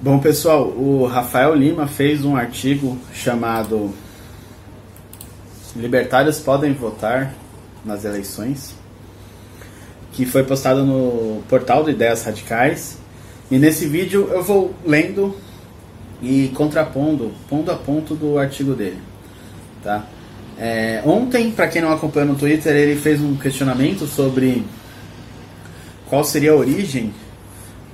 [0.00, 3.92] Bom, pessoal, o Rafael Lima fez um artigo chamado
[5.74, 7.34] Libertários podem votar
[7.84, 8.76] nas eleições,
[10.12, 12.96] que foi postado no portal do Ideias Radicais.
[13.50, 15.34] E nesse vídeo eu vou lendo
[16.22, 19.00] e contrapondo, ponto a ponto do artigo dele,
[19.82, 20.06] tá?
[20.56, 24.64] É, ontem, para quem não acompanha no Twitter, ele fez um questionamento sobre
[26.08, 27.12] qual seria a origem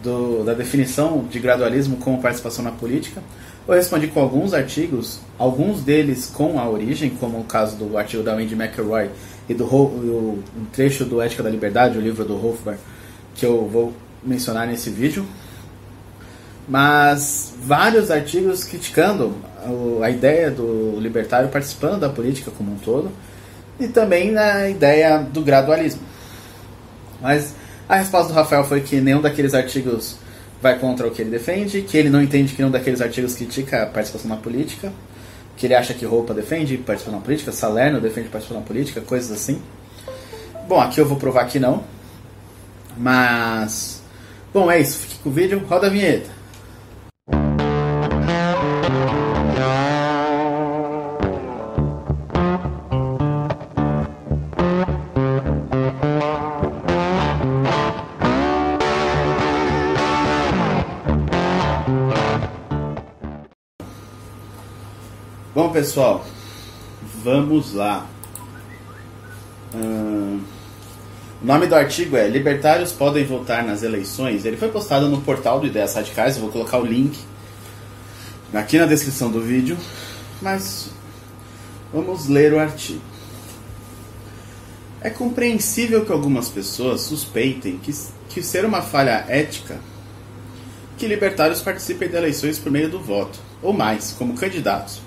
[0.05, 3.23] do, da definição de gradualismo como participação na política.
[3.67, 8.23] Eu respondi com alguns artigos, alguns deles com a origem, como o caso do artigo
[8.23, 9.09] da Wendy McElroy
[9.49, 12.79] e do um trecho do Ética da Liberdade, o livro do Hofbauer,
[13.35, 15.25] que eu vou mencionar nesse vídeo.
[16.69, 19.35] Mas vários artigos criticando
[20.03, 23.11] a ideia do libertário participando da política como um todo
[23.81, 26.03] e também na ideia do gradualismo.
[27.21, 27.55] Mas
[27.89, 30.17] a resposta do Rafael foi que nenhum daqueles artigos
[30.61, 33.83] vai contra o que ele defende, que ele não entende que nenhum daqueles artigos critica
[33.83, 34.93] a participação na política,
[35.57, 39.31] que ele acha que roupa defende participação na política, Salerno defende participação na política, coisas
[39.31, 39.61] assim.
[40.67, 41.85] Bom, aqui eu vou provar que não.
[42.97, 44.03] Mas.
[44.53, 44.99] Bom, é isso.
[45.01, 45.63] Fique com o vídeo.
[45.69, 46.31] Roda a vinheta.
[65.75, 66.25] Pessoal,
[67.25, 68.07] vamos lá.
[69.75, 70.41] Hum,
[71.43, 74.45] o nome do artigo é Libertários podem votar nas eleições.
[74.45, 76.37] Ele foi postado no portal do Ideias Radicais.
[76.37, 77.19] Eu vou colocar o link
[78.55, 79.77] aqui na descrição do vídeo.
[80.41, 80.91] Mas
[81.93, 83.03] vamos ler o artigo.
[85.01, 87.93] É compreensível que algumas pessoas suspeitem que,
[88.29, 89.81] que ser uma falha ética
[90.97, 95.03] que libertários participem de eleições por meio do voto, ou mais, como candidatos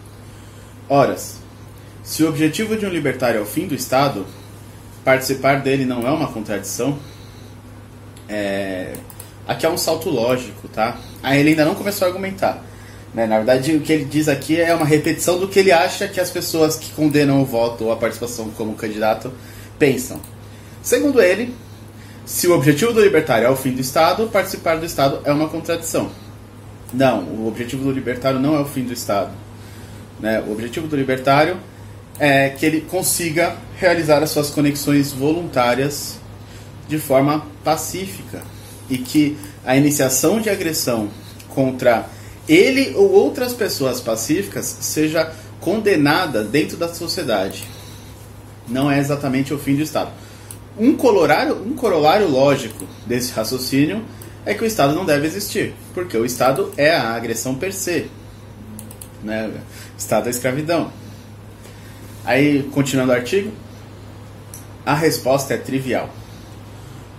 [0.90, 1.38] Horas.
[2.04, 4.26] Se o objetivo de um libertário é o fim do Estado,
[5.04, 6.98] participar dele não é uma contradição.
[8.30, 8.94] É...
[9.48, 10.98] Aqui é um salto lógico, tá?
[11.22, 12.64] Aí ele ainda não começou a argumentar.
[13.14, 13.26] Né?
[13.26, 16.20] Na verdade, o que ele diz aqui é uma repetição do que ele acha que
[16.20, 19.32] as pessoas que condenam o voto ou a participação como candidato
[19.80, 20.20] pensam.
[20.84, 21.54] Segundo ele,
[22.26, 25.48] se o objetivo do libertário é o fim do Estado, participar do Estado é uma
[25.48, 26.10] contradição.
[26.94, 29.32] Não, o objetivo do libertário não é o fim do Estado.
[30.20, 30.44] Né?
[30.48, 31.58] O objetivo do libertário
[32.20, 36.18] é que ele consiga realizar as suas conexões voluntárias
[36.88, 38.42] de forma pacífica
[38.90, 41.10] e que a iniciação de agressão
[41.50, 42.08] contra
[42.48, 47.66] ele ou outras pessoas pacíficas seja condenada dentro da sociedade.
[48.68, 50.12] Não é exatamente o fim do Estado.
[50.78, 54.04] Um, colorário, um corolário lógico desse raciocínio
[54.46, 58.10] é que o Estado não deve existir, porque o Estado é a agressão per se
[59.24, 59.52] né?
[59.98, 60.92] Estado da escravidão.
[62.24, 63.52] Aí, continuando o artigo,
[64.86, 66.10] a resposta é trivial.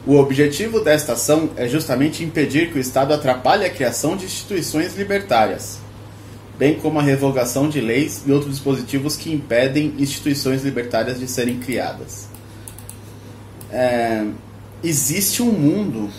[0.06, 4.97] O objetivo desta ação é justamente impedir que o Estado atrapalhe a criação de instituições
[4.97, 5.78] libertárias,
[6.59, 11.59] bem como a revogação de leis e outros dispositivos que impedem instituições libertárias de serem
[11.59, 12.28] criadas.
[13.71, 14.25] É,
[14.83, 16.11] existe um mundo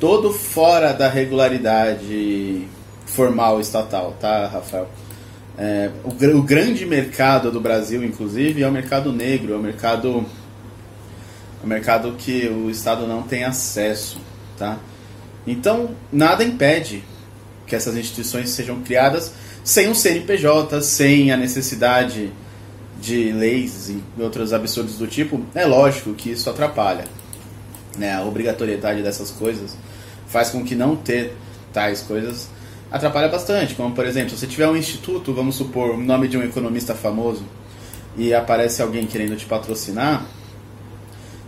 [0.00, 2.66] todo fora da regularidade
[3.04, 4.88] formal estatal, tá, Rafael?
[5.58, 10.26] É, o, o, grande mercado do Brasil, inclusive, é o mercado negro, é o mercado,
[11.60, 14.18] é o mercado que o Estado não tem acesso,
[14.58, 14.78] tá?
[15.46, 17.04] Então, nada impede
[17.66, 19.32] que essas instituições sejam criadas
[19.64, 22.32] sem um CNPJ, sem a necessidade
[23.00, 25.44] de leis e outros absurdos do tipo.
[25.54, 27.04] É lógico que isso atrapalha.
[27.98, 28.12] Né?
[28.12, 29.76] A obrigatoriedade dessas coisas
[30.28, 31.36] faz com que não ter
[31.72, 32.48] tais coisas
[32.92, 33.74] atrapalha bastante.
[33.74, 36.94] Como, por exemplo, se você tiver um instituto, vamos supor, o nome de um economista
[36.94, 37.42] famoso,
[38.16, 40.24] e aparece alguém querendo te patrocinar,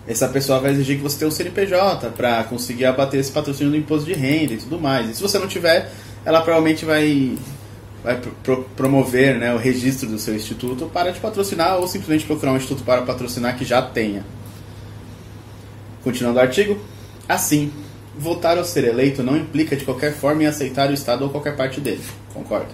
[0.07, 3.77] essa pessoa vai exigir que você tenha um CNPJ para conseguir abater esse patrocínio do
[3.77, 5.09] imposto de renda e tudo mais.
[5.11, 5.91] E se você não tiver,
[6.25, 7.39] ela provavelmente vai,
[8.03, 12.53] vai pro, promover né, o registro do seu instituto para te patrocinar ou simplesmente procurar
[12.53, 14.25] um instituto para patrocinar que já tenha.
[16.03, 16.79] Continuando o artigo.
[17.27, 17.73] Assim,
[18.19, 21.57] votar ou ser eleito não implica de qualquer forma em aceitar o Estado ou qualquer
[21.57, 22.03] parte dele.
[22.33, 22.69] Concordo.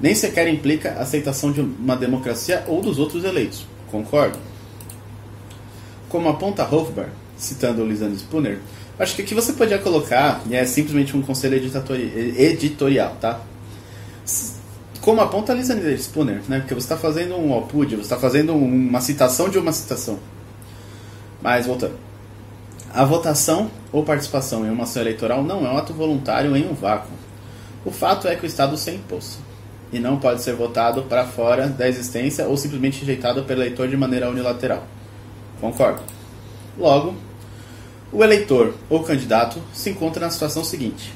[0.00, 3.66] Nem sequer implica aceitação de uma democracia ou dos outros eleitos.
[3.90, 4.38] Concordo.
[6.08, 8.60] Como aponta Hofbauer, citando o Lisanne Spooner,
[8.98, 11.56] acho que aqui você podia colocar, e é simplesmente um conselho
[12.36, 13.40] editorial, tá?
[15.00, 16.60] Como aponta a Lisanne Spooner, né?
[16.60, 20.18] Porque você está fazendo um opúdio, você está fazendo uma citação de uma citação.
[21.42, 22.05] Mas voltando.
[22.96, 26.72] A votação ou participação em uma ação eleitoral não é um ato voluntário em um
[26.72, 27.12] vácuo.
[27.84, 29.38] O fato é que o Estado se impôs
[29.92, 33.98] e não pode ser votado para fora da existência ou simplesmente rejeitado pelo eleitor de
[33.98, 34.82] maneira unilateral.
[35.60, 36.00] Concordo.
[36.78, 37.14] Logo,
[38.10, 41.12] o eleitor ou candidato se encontra na situação seguinte: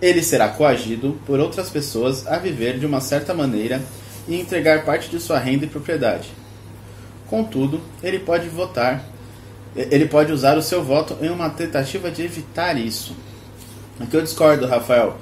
[0.00, 3.82] ele será coagido por outras pessoas a viver de uma certa maneira
[4.28, 6.28] e entregar parte de sua renda e propriedade.
[7.26, 9.17] Contudo, ele pode votar,
[9.90, 13.14] ele pode usar o seu voto em uma tentativa de evitar isso.
[14.00, 15.16] Aqui eu discordo, Rafael.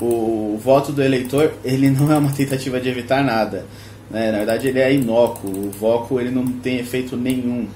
[0.00, 3.64] O voto do eleitor ele não é uma tentativa de evitar nada.
[4.10, 4.30] Né?
[4.30, 5.50] Na verdade, ele é inócuo.
[5.50, 7.66] O voto ele não tem efeito nenhum.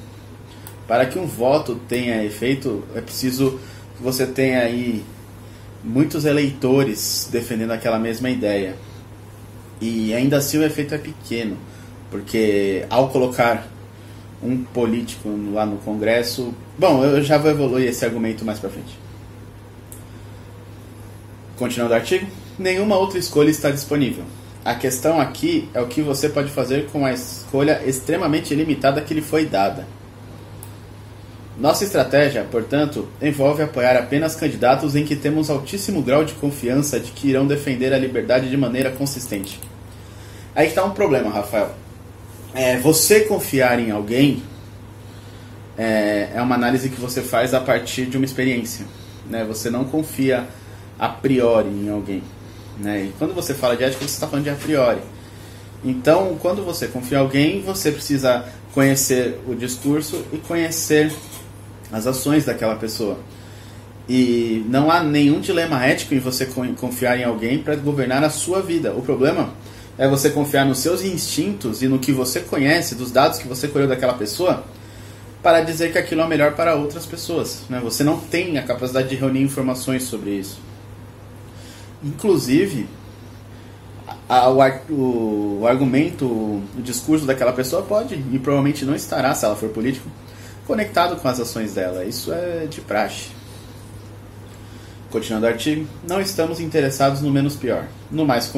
[0.87, 3.59] Para que um voto tenha efeito, é preciso
[3.97, 5.05] que você tenha aí
[5.83, 8.77] muitos eleitores defendendo aquela mesma ideia.
[9.81, 11.57] E ainda assim o efeito é pequeno,
[12.11, 13.69] porque ao colocar
[14.43, 16.55] um político lá no Congresso.
[16.79, 18.99] Bom, eu já vou evoluir esse argumento mais para frente.
[21.57, 22.27] Continuando o artigo,
[22.59, 24.25] nenhuma outra escolha está disponível.
[24.65, 29.15] A questão aqui é o que você pode fazer com a escolha extremamente limitada que
[29.15, 29.87] lhe foi dada.
[31.59, 37.11] Nossa estratégia, portanto, envolve apoiar apenas candidatos em que temos altíssimo grau de confiança de
[37.11, 39.59] que irão defender a liberdade de maneira consistente.
[40.55, 41.75] Aí está um problema, Rafael.
[42.55, 44.43] É, você confiar em alguém
[45.77, 48.85] é, é, uma análise que você faz a partir de uma experiência.
[49.29, 49.45] Né?
[49.45, 50.47] Você não confia
[50.99, 52.23] a priori em alguém.
[52.79, 53.05] Né?
[53.05, 55.01] E quando você fala de ética, você está falando de a priori.
[55.85, 61.13] Então, quando você confia em alguém, você precisa conhecer o discurso e conhecer
[61.93, 63.19] as ações daquela pessoa.
[64.09, 66.47] E não há nenhum dilema ético em você
[66.77, 68.93] confiar em alguém para governar a sua vida.
[68.95, 69.49] O problema é
[70.07, 73.89] você confiar nos seus instintos e no que você conhece, dos dados que você colheu
[73.89, 74.63] daquela pessoa,
[75.43, 77.63] para dizer que aquilo é melhor para outras pessoas.
[77.69, 77.81] Né?
[77.83, 80.61] Você não tem a capacidade de reunir informações sobre isso.
[82.05, 82.89] Inclusive,
[84.29, 89.57] a, o, o, argumento, o discurso daquela pessoa pode e provavelmente não estará, se ela
[89.57, 90.09] for político,
[90.67, 92.05] conectado com as ações dela.
[92.05, 93.38] Isso é de praxe.
[95.11, 98.53] Continuando o artigo, não estamos interessados no menos pior, no mais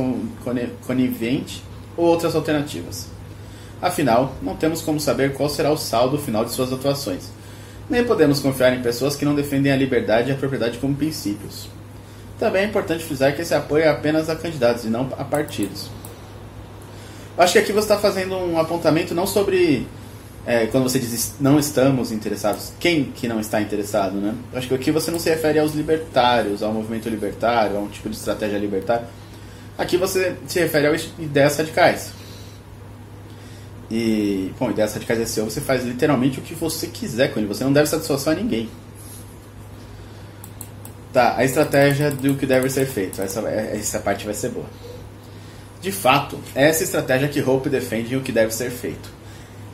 [0.85, 1.63] conivente
[1.97, 3.09] ou outras alternativas.
[3.81, 7.31] Afinal, não temos como saber qual será o saldo final de suas atuações.
[7.89, 11.69] Nem podemos confiar em pessoas que não defendem a liberdade e a propriedade como princípios.
[12.39, 15.89] Também é importante frisar que esse apoio é apenas a candidatos e não a partidos.
[17.39, 19.87] Acho que aqui você está fazendo um apontamento não sobre
[20.51, 24.35] é, quando você diz não estamos interessados, quem que não está interessado, né?
[24.53, 28.11] Acho que aqui você não se refere aos libertários, ao movimento libertário, a um tipo
[28.11, 29.07] de estratégia libertária.
[29.79, 32.11] Aqui você se refere a ideias radicais.
[33.89, 37.47] E, bom, ideias radicais é seu, você faz literalmente o que você quiser com ele,
[37.47, 38.69] você não deve satisfação a ninguém.
[41.13, 44.67] Tá, a estratégia do que deve ser feito, essa, essa parte vai ser boa.
[45.81, 49.20] De fato, é essa estratégia que Hope defende o que deve ser feito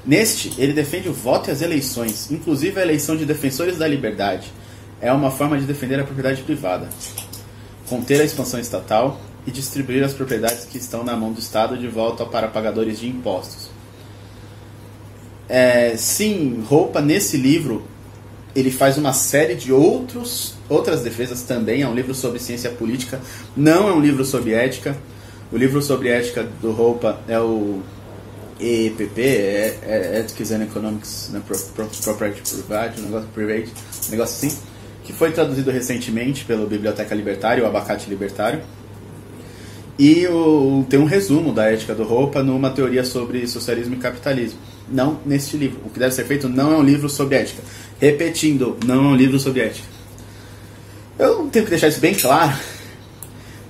[0.07, 4.53] Neste, ele defende o voto e as eleições, inclusive a eleição de defensores da liberdade.
[5.01, 6.89] É uma forma de defender a propriedade privada,
[7.89, 11.89] conter a expansão estatal e distribuir as propriedades que estão na mão do Estado de
[11.89, 13.69] volta para pagadores de impostos.
[15.49, 17.85] É, sim, Roupa, nesse livro,
[18.55, 21.83] ele faz uma série de outros, outras defesas também.
[21.83, 23.21] É um livro sobre ciência política,
[23.57, 24.97] não é um livro sobre ética.
[25.53, 27.81] O livro sobre ética do Roupa é o
[28.59, 33.73] EPP, é, é Ethics and Economics né, Property Private, um negócio private,
[34.09, 34.59] um negócio assim,
[35.05, 38.63] que foi traduzido recentemente pela Biblioteca Libertária, o Abacate Libertário.
[39.99, 44.59] E o, tem um resumo da ética do Roupa numa teoria sobre socialismo e capitalismo.
[44.89, 45.81] Não neste livro.
[45.85, 47.63] O que deve ser feito não é um livro sobre ética.
[47.99, 49.89] Repetindo, não é um livro sobre ética.
[51.19, 52.55] Eu tenho que deixar isso bem claro,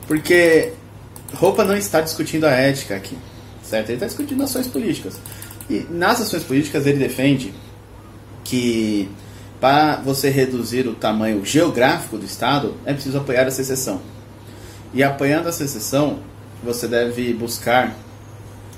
[0.08, 0.72] porque
[1.34, 3.16] Roupa não está discutindo a ética aqui
[3.66, 3.88] certo?
[3.88, 5.20] Ele está discutindo ações políticas.
[5.68, 7.52] E nas ações políticas ele defende
[8.44, 9.08] que
[9.60, 14.00] para você reduzir o tamanho geográfico do Estado é preciso apoiar a secessão.
[14.94, 16.20] E apoiando a secessão,
[16.62, 17.94] você deve buscar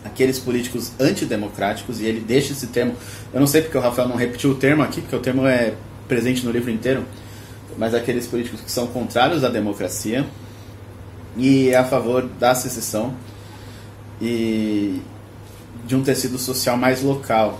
[0.05, 2.95] aqueles políticos antidemocráticos, e ele deixa esse termo.
[3.33, 5.75] Eu não sei porque o Rafael não repetiu o termo aqui, porque o termo é
[6.07, 7.05] presente no livro inteiro,
[7.77, 10.27] mas aqueles políticos que são contrários à democracia
[11.37, 13.15] e a favor da secessão
[14.21, 15.01] e
[15.87, 17.59] de um tecido social mais local.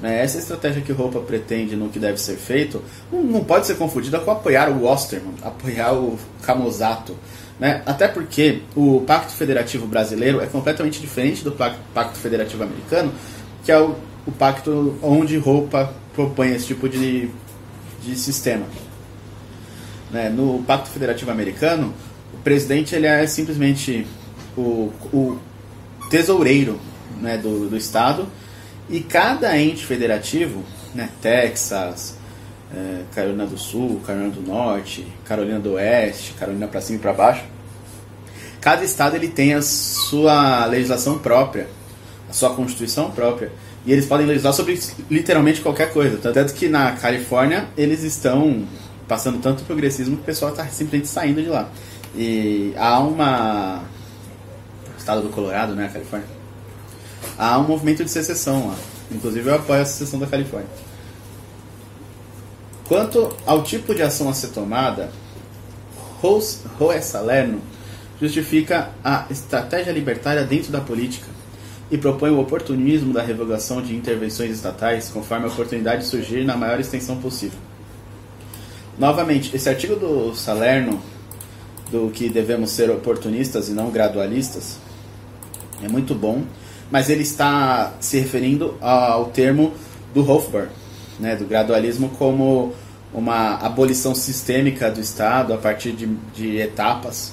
[0.00, 0.22] Né?
[0.22, 4.30] Essa estratégia que Roupa pretende no que deve ser feito não, pode ser confundida com
[4.30, 7.16] apoiar o Osterman, apoiar o Camozato.
[7.58, 7.82] Né?
[7.84, 13.12] Até porque o Pacto Federativo Brasileiro é completamente diferente do Pacto Federativo Americano,
[13.64, 13.96] que é o,
[14.26, 17.28] o pacto onde Roupa propõe esse tipo de,
[18.02, 18.66] de sistema.
[20.10, 20.28] Né?
[20.28, 21.92] No Pacto Federativo Americano,
[22.32, 24.06] o presidente ele é simplesmente
[24.56, 25.38] o, o
[26.08, 26.78] tesoureiro
[27.20, 28.26] né, do, do Estado
[28.88, 32.16] e cada ente federativo, né, Texas,
[32.74, 37.12] é, Carolina do Sul, Carolina do Norte, Carolina do Oeste, Carolina para cima e para
[37.12, 37.44] baixo,
[38.60, 41.68] cada estado ele tem a sua legislação própria,
[42.28, 43.50] a sua constituição própria.
[43.86, 44.78] E eles podem legislar sobre
[45.10, 46.18] literalmente qualquer coisa.
[46.18, 48.66] Tanto que na Califórnia eles estão
[49.06, 51.70] passando tanto progressismo que o pessoal está simplesmente saindo de lá.
[52.14, 53.82] E há uma.
[55.08, 55.86] Estado do Colorado, né?
[55.86, 56.28] A Califórnia.
[57.38, 58.76] Há um movimento de secessão lá.
[59.10, 60.68] Inclusive eu apoio a secessão da Califórnia.
[62.86, 65.10] Quanto ao tipo de ação a ser tomada,
[66.20, 67.62] Roe Salerno
[68.20, 71.26] justifica a estratégia libertária dentro da política
[71.90, 76.78] e propõe o oportunismo da revogação de intervenções estatais conforme a oportunidade surgir na maior
[76.78, 77.58] extensão possível.
[78.98, 81.00] Novamente, esse artigo do Salerno,
[81.90, 84.76] do que devemos ser oportunistas e não gradualistas,
[85.82, 86.42] é muito bom,
[86.90, 89.72] mas ele está se referindo ao termo
[90.14, 90.68] do Hofbauer,
[91.18, 92.72] né, do gradualismo como
[93.12, 97.32] uma abolição sistêmica do Estado a partir de, de etapas.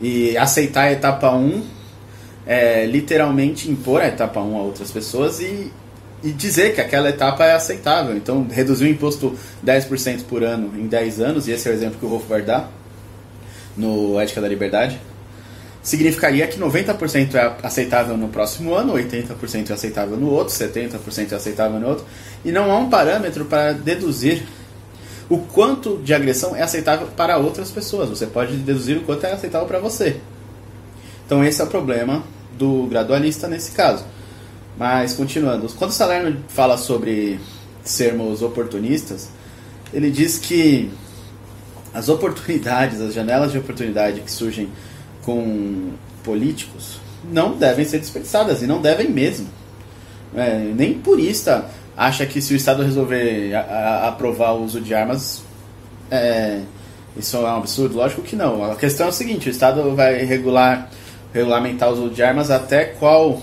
[0.00, 1.62] E aceitar a etapa 1
[2.46, 5.72] é, literalmente impor a etapa 1 a outras pessoas e,
[6.22, 8.16] e dizer que aquela etapa é aceitável.
[8.16, 11.98] Então, reduzir o imposto 10% por ano em 10 anos, e esse é o exemplo
[11.98, 12.68] que o Hofbauer dá
[13.76, 14.98] no Ética da Liberdade,
[15.86, 21.36] significaria que 90% é aceitável no próximo ano, 80% é aceitável no outro, 70% é
[21.36, 22.04] aceitável no outro,
[22.44, 24.42] e não há um parâmetro para deduzir
[25.28, 28.08] o quanto de agressão é aceitável para outras pessoas.
[28.08, 30.16] Você pode deduzir o quanto é aceitável para você.
[31.24, 32.24] Então esse é o problema
[32.58, 34.04] do gradualista nesse caso.
[34.76, 37.38] Mas continuando, quando Salerno fala sobre
[37.84, 39.28] sermos oportunistas,
[39.94, 40.90] ele diz que
[41.94, 44.68] as oportunidades, as janelas de oportunidade que surgem
[45.26, 45.90] com
[46.22, 49.48] políticos não devem ser desperdiçadas e não devem mesmo.
[50.34, 51.66] É, nem purista
[51.96, 55.42] acha que se o Estado resolver a, a, aprovar o uso de armas,
[56.10, 56.60] é,
[57.16, 57.96] isso é um absurdo?
[57.96, 58.62] Lógico que não.
[58.70, 60.88] A questão é o seguinte: o Estado vai regular
[61.34, 63.42] regulamentar o uso de armas até qual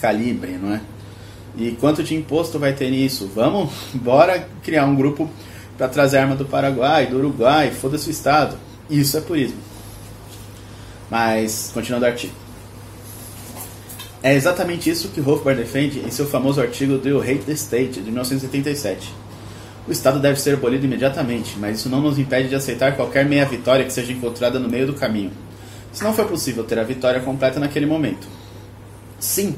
[0.00, 0.80] calibre, não é?
[1.56, 3.30] E quanto de imposto vai ter nisso?
[3.34, 5.28] Vamos, bora criar um grupo
[5.76, 8.56] para trazer arma do Paraguai, do Uruguai, foda-se o Estado.
[8.88, 9.67] Isso é purismo.
[11.10, 12.32] Mas, continuando o artigo.
[14.22, 18.00] É exatamente isso que Hofbauer defende em seu famoso artigo Do You Hate the State,
[18.00, 19.14] de 1987.
[19.86, 23.46] O Estado deve ser abolido imediatamente, mas isso não nos impede de aceitar qualquer meia
[23.46, 25.30] vitória que seja encontrada no meio do caminho
[25.92, 28.28] se não foi possível ter a vitória completa naquele momento.
[29.18, 29.56] Sim,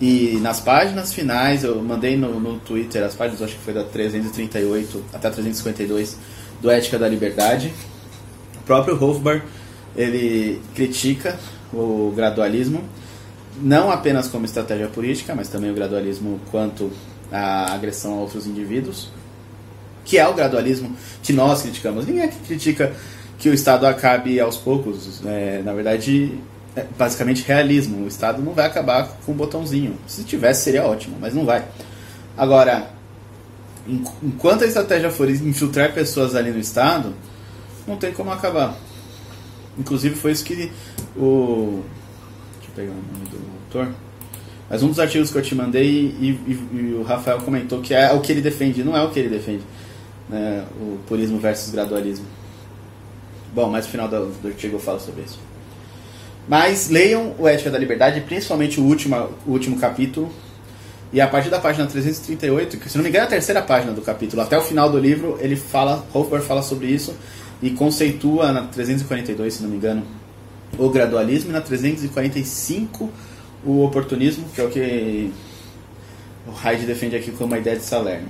[0.00, 3.84] e nas páginas finais, eu mandei no, no Twitter as páginas, acho que foi da
[3.84, 6.16] 338 até 352
[6.60, 7.72] do Ética da Liberdade.
[8.58, 9.42] O próprio Hofbauer,
[9.96, 11.38] ele critica
[11.72, 12.82] o gradualismo,
[13.60, 16.90] não apenas como estratégia política, mas também o gradualismo quanto
[17.30, 19.08] à agressão a outros indivíduos,
[20.04, 22.06] que é o gradualismo que nós criticamos.
[22.06, 22.92] Ninguém critica
[23.38, 25.20] que o Estado acabe aos poucos.
[25.24, 26.38] É, na verdade,
[26.74, 28.04] é basicamente realismo.
[28.04, 29.98] O Estado não vai acabar com um botãozinho.
[30.06, 31.64] Se tivesse, seria ótimo, mas não vai.
[32.36, 32.90] Agora,
[34.22, 37.14] enquanto a estratégia for infiltrar pessoas ali no Estado,
[37.86, 38.76] não tem como acabar.
[39.78, 40.70] Inclusive, foi isso que
[41.16, 41.82] o.
[42.58, 43.94] Deixa eu pegar o nome do autor.
[44.68, 47.92] Mas um dos artigos que eu te mandei e, e, e, o Rafael comentou que
[47.92, 48.82] é o que ele defende.
[48.82, 49.62] Não é o que ele defende.
[50.28, 50.64] Né?
[50.80, 52.24] O purismo versus gradualismo.
[53.54, 55.38] Bom, mais no final do, do artigo eu falo sobre isso.
[56.48, 60.32] Mas leiam o Ética da Liberdade, principalmente o último, o último capítulo.
[61.12, 63.92] E a partir da página 338, que se não me engano é a terceira página
[63.92, 67.14] do capítulo, até o final do livro, ele fala, Hofbauer fala sobre isso
[67.62, 70.02] e conceitua na 342, se não me engano,
[70.76, 73.10] o gradualismo e na 345
[73.64, 75.32] o oportunismo, que é o que
[76.46, 78.28] o Hyde defende aqui como uma ideia de Salerno.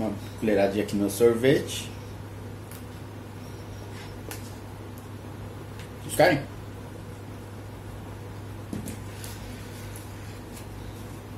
[0.00, 1.90] uma colheradinha aqui no sorvete.
[6.04, 6.40] Vocês?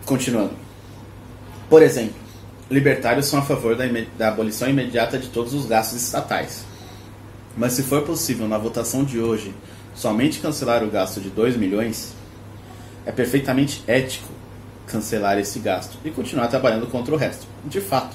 [0.06, 0.61] Continuando.
[1.72, 2.20] Por exemplo,
[2.70, 3.84] libertários são a favor da,
[4.18, 6.66] da abolição imediata de todos os gastos estatais.
[7.56, 9.54] Mas se for possível na votação de hoje
[9.94, 12.12] somente cancelar o gasto de 2 milhões,
[13.06, 14.28] é perfeitamente ético
[14.86, 17.46] cancelar esse gasto e continuar trabalhando contra o resto.
[17.64, 18.14] De fato,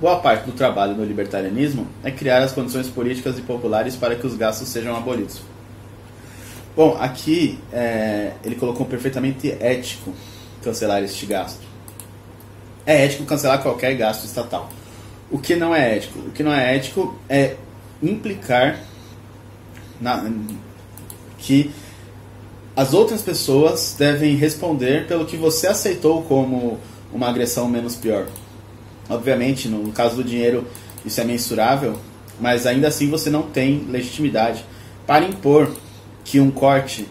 [0.00, 4.24] Boa parte do trabalho no libertarianismo é criar as condições políticas e populares para que
[4.24, 5.40] os gastos sejam abolidos.
[6.76, 10.14] Bom, aqui é, ele colocou perfeitamente ético.
[10.62, 11.71] cancelar este gasto.
[12.84, 14.68] É ético cancelar qualquer gasto estatal.
[15.30, 16.18] O que não é ético?
[16.18, 17.56] O que não é ético é
[18.02, 18.80] implicar
[20.00, 20.30] na,
[21.38, 21.70] que
[22.74, 26.78] as outras pessoas devem responder pelo que você aceitou como
[27.12, 28.26] uma agressão menos pior.
[29.08, 30.66] Obviamente, no caso do dinheiro,
[31.04, 31.98] isso é mensurável,
[32.40, 34.64] mas ainda assim você não tem legitimidade
[35.06, 35.70] para impor
[36.24, 37.06] que um corte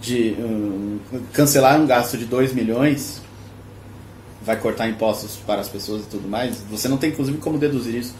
[0.00, 0.98] de um,
[1.32, 3.22] cancelar um gasto de 2 milhões
[4.44, 6.62] vai cortar impostos para as pessoas e tudo mais.
[6.70, 8.14] Você não tem inclusive como deduzir isso.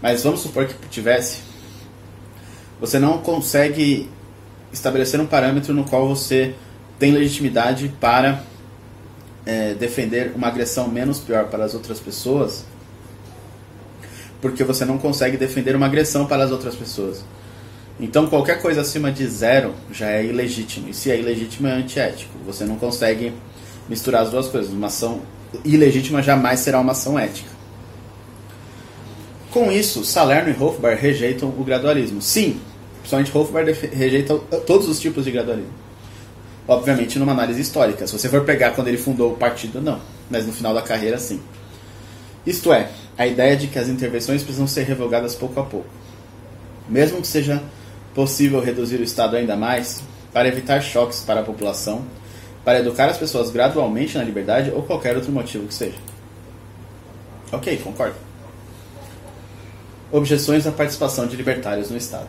[0.00, 1.40] Mas vamos supor que tivesse.
[2.80, 4.08] Você não consegue
[4.72, 6.54] estabelecer um parâmetro no qual você
[6.98, 8.42] tem legitimidade para
[9.46, 12.64] é, defender uma agressão menos pior para as outras pessoas,
[14.40, 17.24] porque você não consegue defender uma agressão para as outras pessoas.
[17.98, 20.88] Então qualquer coisa acima de zero já é ilegítimo.
[20.88, 22.32] E se é ilegítimo é antiético.
[22.44, 23.32] Você não consegue
[23.88, 24.72] misturar as duas coisas.
[24.72, 25.20] Uma ação
[25.64, 27.50] ilegítima jamais será uma ação ética.
[29.50, 32.20] Com isso, Salerno e Hofbauer rejeitam o gradualismo.
[32.20, 32.60] Sim,
[32.98, 35.72] principalmente Hofbauer rejeita todos os tipos de gradualismo.
[36.66, 38.06] Obviamente numa análise histórica.
[38.06, 40.00] Se você for pegar quando ele fundou o partido, não.
[40.30, 41.40] Mas no final da carreira, sim.
[42.46, 45.86] Isto é, a ideia de que as intervenções precisam ser revogadas pouco a pouco.
[46.88, 47.62] Mesmo que seja
[48.14, 52.02] possível reduzir o Estado ainda mais, para evitar choques para a população,
[52.64, 55.98] para educar as pessoas gradualmente na liberdade ou qualquer outro motivo que seja.
[57.52, 58.16] Ok, concordo.
[60.10, 62.28] Objeções à participação de libertários no Estado.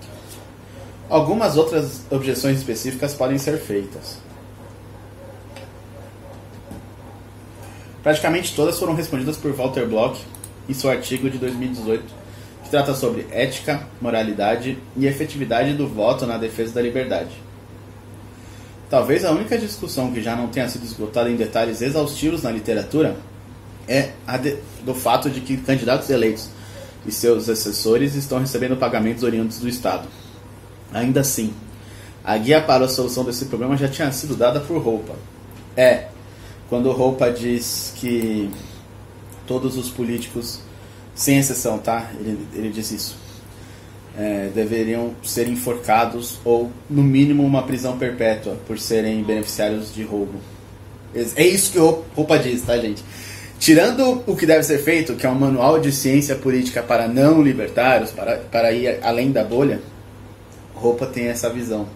[1.09, 4.17] Algumas outras objeções específicas podem ser feitas.
[8.03, 10.19] Praticamente todas foram respondidas por Walter Block
[10.67, 12.03] em seu artigo de 2018,
[12.63, 17.44] que trata sobre ética, moralidade e efetividade do voto na defesa da liberdade.
[18.89, 23.17] Talvez a única discussão que já não tenha sido esgotada em detalhes exaustivos na literatura
[23.87, 26.49] é a de, do fato de que candidatos eleitos
[27.05, 30.07] e seus assessores estão recebendo pagamentos oriundos do Estado.
[30.93, 31.53] Ainda assim,
[32.24, 35.15] a guia para a solução desse problema já tinha sido dada por Roupa.
[35.75, 36.07] É,
[36.69, 38.50] quando Roupa diz que
[39.45, 40.59] todos os políticos,
[41.13, 42.11] sem exceção, tá?
[42.19, 43.25] Ele, ele diz isso.
[44.17, 50.39] É, deveriam ser enforcados ou, no mínimo, uma prisão perpétua por serem beneficiários de roubo.
[51.35, 53.03] É isso que Roupa diz, tá, gente?
[53.59, 57.41] Tirando o que deve ser feito, que é um manual de ciência política para não
[57.41, 59.81] libertários, para, para ir além da bolha,
[60.73, 61.87] Roupa tem essa visão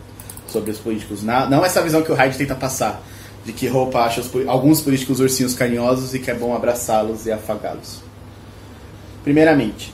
[0.48, 1.22] sobre os políticos.
[1.22, 3.04] Não essa visão que o Hyde tenta passar,
[3.46, 7.32] de que Roupa acha os, alguns políticos ursinhos carinhosos e que é bom abraçá-los e
[7.32, 8.02] afagá-los.
[9.24, 9.94] Primeiramente,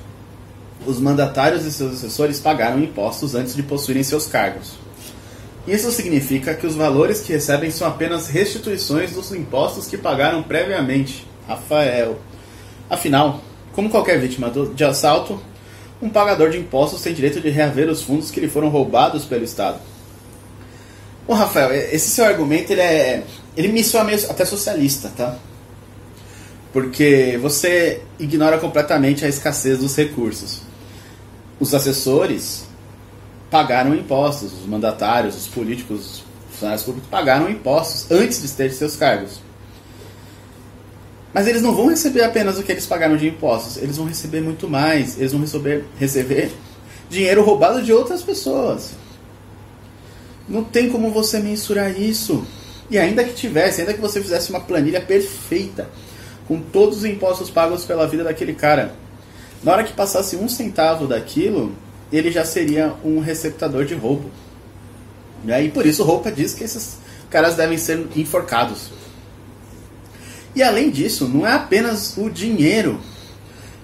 [0.86, 4.74] os mandatários e seus assessores pagaram impostos antes de possuírem seus cargos.
[5.68, 11.26] Isso significa que os valores que recebem são apenas restituições dos impostos que pagaram previamente.
[11.48, 12.20] Rafael.
[12.90, 13.42] Afinal,
[13.74, 15.40] como qualquer vítima de assalto,
[16.02, 19.44] um pagador de impostos tem direito de reaver os fundos que lhe foram roubados pelo
[19.44, 19.80] Estado.
[21.28, 23.24] Bom, Rafael, esse seu argumento ele é,
[23.58, 25.36] ele me soa meio até socialista, tá?
[26.72, 30.65] Porque você ignora completamente a escassez dos recursos.
[31.60, 32.66] Os assessores
[33.50, 38.96] pagaram impostos, os mandatários, os políticos, os funcionários públicos pagaram impostos antes de ter seus
[38.96, 39.40] cargos.
[41.34, 44.40] Mas eles não vão receber apenas o que eles pagaram de impostos, eles vão receber
[44.40, 45.18] muito mais.
[45.18, 46.52] Eles vão receber, receber
[47.10, 48.92] dinheiro roubado de outras pessoas.
[50.48, 52.46] Não tem como você mensurar isso.
[52.90, 55.90] E ainda que tivesse, ainda que você fizesse uma planilha perfeita,
[56.48, 58.94] com todos os impostos pagos pela vida daquele cara,
[59.64, 61.76] na hora que passasse um centavo daquilo,
[62.12, 64.30] ele já seria um receptador de roubo.
[65.48, 66.98] E por isso roupa diz que esses
[67.30, 68.90] caras devem ser enforcados.
[70.56, 73.00] E além disso, não é apenas o dinheiro.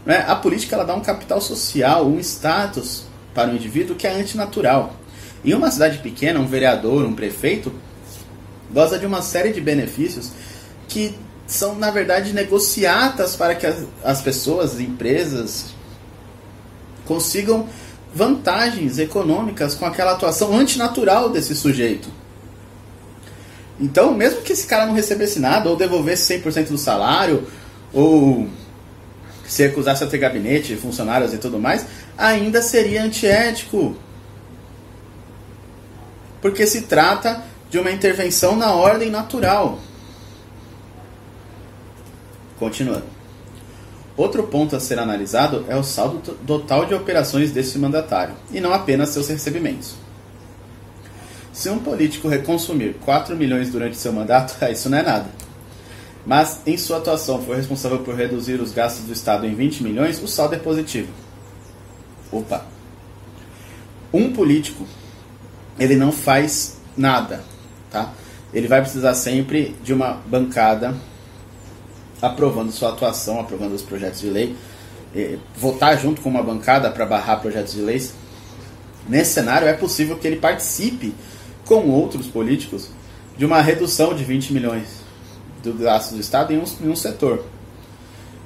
[0.06, 0.24] Né?
[0.28, 3.04] A política ela dá um capital social, um status
[3.34, 4.96] para o indivíduo que é antinatural.
[5.44, 7.74] Em uma cidade pequena, um vereador, um prefeito,
[8.72, 10.32] goza de uma série de benefícios
[10.88, 11.16] que
[11.52, 15.66] são, na verdade, negociatas para que as, as pessoas, as empresas,
[17.06, 17.68] consigam
[18.14, 22.10] vantagens econômicas com aquela atuação antinatural desse sujeito.
[23.80, 27.48] Então, mesmo que esse cara não recebesse nada, ou devolvesse 100% do salário,
[27.92, 28.48] ou
[29.46, 31.86] se recusasse a ter gabinete, funcionários e tudo mais,
[32.18, 33.96] ainda seria antiético.
[36.42, 39.80] Porque se trata de uma intervenção na ordem natural.
[42.62, 43.06] Continuando.
[44.15, 48.71] Outro ponto a ser analisado é o saldo total de operações desse mandatário, e não
[48.71, 49.95] apenas seus recebimentos.
[51.52, 55.26] Se um político reconsumir 4 milhões durante seu mandato, isso não é nada.
[56.24, 60.21] mas em sua atuação foi responsável por reduzir os gastos do Estado em 20 milhões,
[60.21, 61.12] o saldo é positivo.
[62.32, 62.63] Opa!
[64.13, 64.86] Um político,
[65.80, 67.43] ele não faz nada,
[67.89, 68.13] tá?
[68.54, 70.95] Ele vai precisar sempre de uma bancada
[72.22, 74.56] aprovando sua atuação, aprovando os projetos de lei,
[75.56, 78.14] votar junto com uma bancada para barrar projetos de leis.
[79.08, 81.14] Nesse cenário, é possível que ele participe
[81.66, 82.90] com outros políticos
[83.38, 85.02] de uma redução de 20 milhões
[85.64, 87.44] do gasto do Estado em um, em um setor.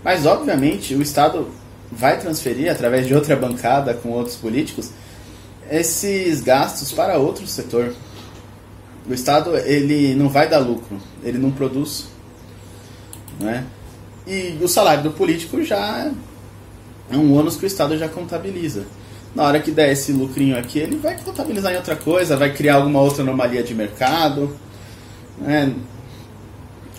[0.04, 1.50] Mas, obviamente, o Estado
[1.92, 4.92] vai transferir, através de outra bancada com outros políticos,
[5.70, 7.94] esses gastos para outro setor.
[9.08, 12.08] O Estado ele não vai dar lucro, ele não produz.
[13.40, 13.66] Né?
[14.28, 16.12] E o salário do político já
[17.12, 18.86] é um ônus que o Estado já contabiliza.
[19.36, 22.76] Na hora que der esse lucrinho aqui, ele vai contabilizar em outra coisa, vai criar
[22.76, 24.58] alguma outra anomalia de mercado.
[25.38, 25.74] Né?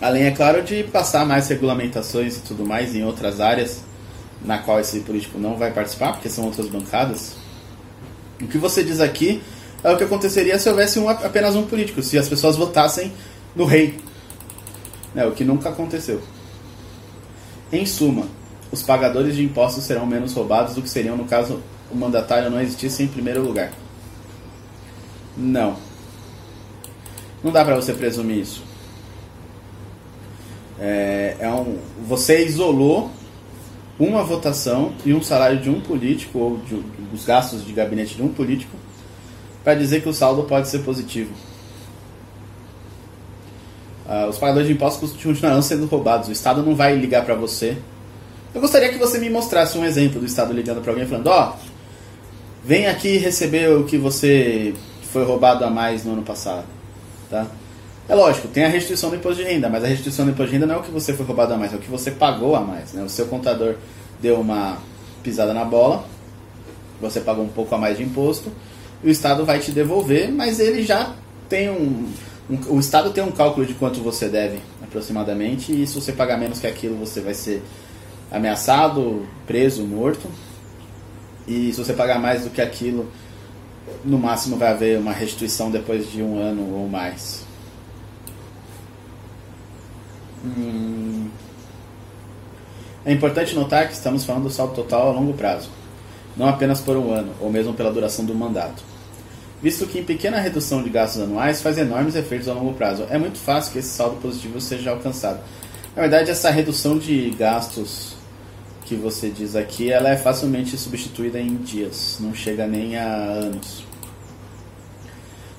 [0.00, 3.82] Além, é claro, de passar mais regulamentações e tudo mais em outras áreas
[4.44, 7.34] na qual esse político não vai participar, porque são outras bancadas.
[8.40, 9.42] O que você diz aqui
[9.82, 13.12] é o que aconteceria se houvesse um, apenas um político, se as pessoas votassem
[13.54, 13.98] no rei.
[15.16, 16.20] É, o que nunca aconteceu.
[17.72, 18.26] Em suma,
[18.70, 22.60] os pagadores de impostos serão menos roubados do que seriam no caso o mandatário não
[22.60, 23.72] existisse em primeiro lugar.
[25.36, 25.76] Não.
[27.42, 28.62] Não dá para você presumir isso.
[30.78, 33.10] É, é um, você isolou
[33.98, 36.82] uma votação e um salário de um político, ou de,
[37.14, 38.76] os gastos de gabinete de um político,
[39.64, 41.32] para dizer que o saldo pode ser positivo.
[44.08, 46.28] Uh, os pagadores de impostos continuarão sendo roubados.
[46.28, 47.76] O Estado não vai ligar para você.
[48.54, 51.52] Eu gostaria que você me mostrasse um exemplo do Estado ligando para alguém falando: Ó,
[51.52, 51.66] oh,
[52.64, 54.74] vem aqui receber o que você
[55.12, 56.64] foi roubado a mais no ano passado.
[57.28, 57.46] Tá?
[58.08, 60.54] É lógico, tem a restrição do imposto de renda, mas a restrição do imposto de
[60.54, 62.54] renda não é o que você foi roubado a mais, é o que você pagou
[62.54, 62.92] a mais.
[62.92, 63.02] Né?
[63.02, 63.74] O seu contador
[64.20, 64.78] deu uma
[65.24, 66.04] pisada na bola,
[67.00, 68.52] você pagou um pouco a mais de imposto,
[69.02, 71.14] o Estado vai te devolver, mas ele já
[71.48, 72.08] tem um,
[72.48, 76.38] um, O Estado tem um cálculo de quanto você deve, aproximadamente, e se você pagar
[76.38, 77.62] menos que aquilo, você vai ser
[78.30, 80.28] ameaçado, preso, morto.
[81.46, 83.08] E se você pagar mais do que aquilo,
[84.04, 87.44] no máximo vai haver uma restituição depois de um ano ou mais.
[90.44, 91.28] Hum.
[93.04, 95.70] É importante notar que estamos falando do saldo total a longo prazo,
[96.36, 98.82] não apenas por um ano, ou mesmo pela duração do mandato.
[99.66, 103.36] Visto que pequena redução de gastos anuais faz enormes efeitos a longo prazo, é muito
[103.36, 105.40] fácil que esse saldo positivo seja alcançado.
[105.96, 108.14] Na verdade, essa redução de gastos
[108.84, 113.82] que você diz aqui, ela é facilmente substituída em dias, não chega nem a anos.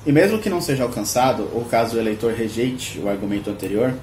[0.05, 3.93] E mesmo que não seja alcançado, ou caso o eleitor rejeite o argumento anterior,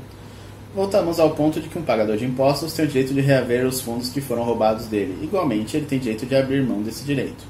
[0.75, 3.81] voltamos ao ponto de que um pagador de impostos tem o direito de reaver os
[3.81, 5.19] fundos que foram roubados dele.
[5.23, 7.43] Igualmente, ele tem direito de abrir mão desse direito.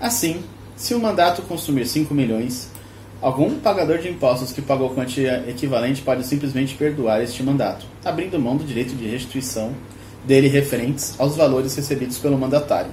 [0.00, 0.44] Assim,
[0.80, 2.70] se o mandato consumir 5 milhões,
[3.20, 8.56] algum pagador de impostos que pagou quantia equivalente pode simplesmente perdoar este mandato, abrindo mão
[8.56, 9.74] do direito de restituição
[10.24, 12.90] dele referentes aos valores recebidos pelo mandatário.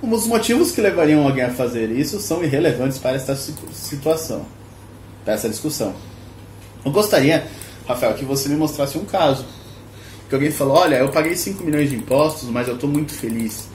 [0.00, 4.46] Os motivos que levariam alguém a fazer isso são irrelevantes para esta situação,
[5.26, 5.94] para essa discussão.
[6.82, 7.46] Eu gostaria
[7.86, 9.44] Rafael, que você me mostrasse um caso.
[10.30, 13.68] Que alguém falou, olha, eu paguei 5 milhões de impostos, mas eu estou muito feliz.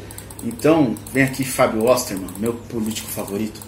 [0.44, 3.62] Então, vem aqui Fábio Osterman, meu político favorito.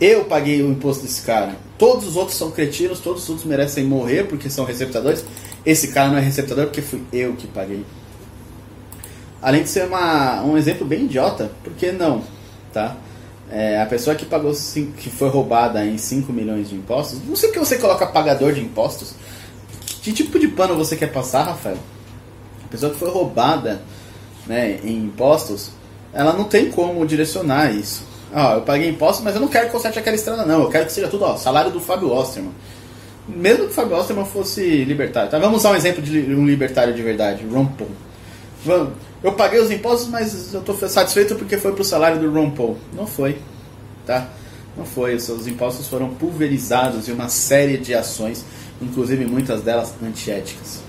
[0.00, 1.54] Eu paguei o imposto desse cara.
[1.78, 5.24] Todos os outros são cretinos, todos os outros merecem morrer porque são receptadores.
[5.64, 7.84] Esse cara não é receptador porque fui eu que paguei.
[9.40, 12.22] Além de ser uma, um exemplo bem idiota, porque não,
[12.72, 12.96] tá?
[13.50, 17.36] É, a pessoa que pagou cinco, que foi roubada em 5 milhões de impostos, não
[17.36, 19.14] sei o que você coloca pagador de impostos,
[20.00, 21.76] que tipo de pano você quer passar, Rafael?
[22.64, 23.82] A pessoa que foi roubada
[24.46, 25.70] né, em impostos,
[26.12, 28.04] ela não tem como direcionar isso.
[28.34, 30.62] Ó, eu paguei impostos, mas eu não quero que conserte aquela estrada, não.
[30.62, 32.52] Eu quero que seja tudo, ó, salário do Fábio Osterman.
[33.28, 35.30] Mesmo que o Fábio Osterman fosse libertário.
[35.30, 35.38] Tá?
[35.38, 38.90] Vamos usar um exemplo de um libertário de verdade, Ron Paul.
[39.22, 42.78] Eu paguei os impostos, mas eu estou satisfeito porque foi pro salário do Ron Paul.
[42.94, 43.38] Não foi,
[44.06, 44.28] tá?
[44.76, 45.14] Não foi.
[45.14, 48.44] Os impostos foram pulverizados em uma série de ações
[48.82, 50.81] inclusive muitas delas antiéticas.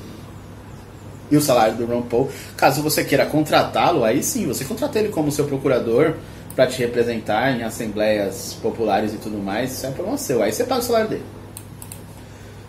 [1.34, 5.10] E o salário do Ron Paul, caso você queira contratá-lo, aí sim, você contrata ele
[5.10, 6.14] como seu procurador
[6.56, 10.54] para te representar em assembleias populares e tudo mais, isso é um problema seu, aí
[10.54, 11.24] você paga o salário dele.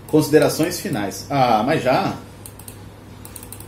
[0.07, 1.27] Considerações finais.
[1.29, 2.15] Ah, mas já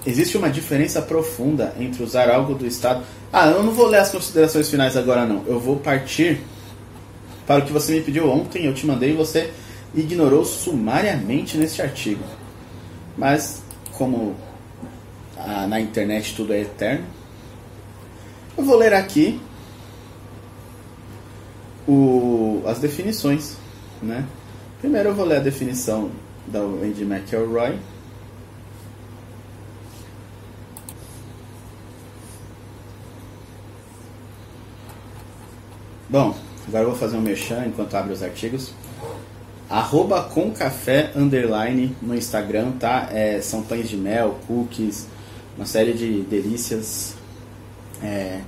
[0.07, 3.05] existe uma diferença profunda entre usar algo do Estado.
[3.31, 5.45] Ah, eu não vou ler as considerações finais agora não.
[5.47, 6.41] Eu vou partir
[7.47, 9.51] para o que você me pediu ontem, eu te mandei e você
[9.95, 12.25] ignorou sumariamente neste artigo.
[13.15, 13.61] Mas,
[13.93, 14.46] como
[15.47, 17.07] na internet tudo é eterno,
[18.57, 19.41] eu vou ler aqui
[21.87, 23.57] o, as definições.
[24.03, 24.25] Né?
[24.81, 26.11] Primeiro eu vou ler a definição
[26.47, 27.79] da Wendy McElroy.
[36.09, 38.73] Bom, agora eu vou fazer um merchan enquanto abro os artigos.
[39.69, 43.09] Arroba com café underline no Instagram, tá?
[43.11, 45.09] É, são pães de mel, cookies,
[45.57, 47.15] uma série de delícias.
[48.03, 48.41] É,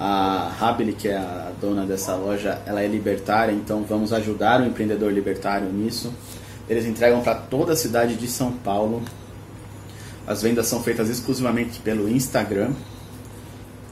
[0.00, 4.66] a Habili, que é a dona dessa loja, ela é libertária, então vamos ajudar o
[4.66, 6.12] empreendedor libertário nisso.
[6.68, 9.02] Eles entregam para toda a cidade de São Paulo.
[10.26, 12.72] As vendas são feitas exclusivamente pelo Instagram.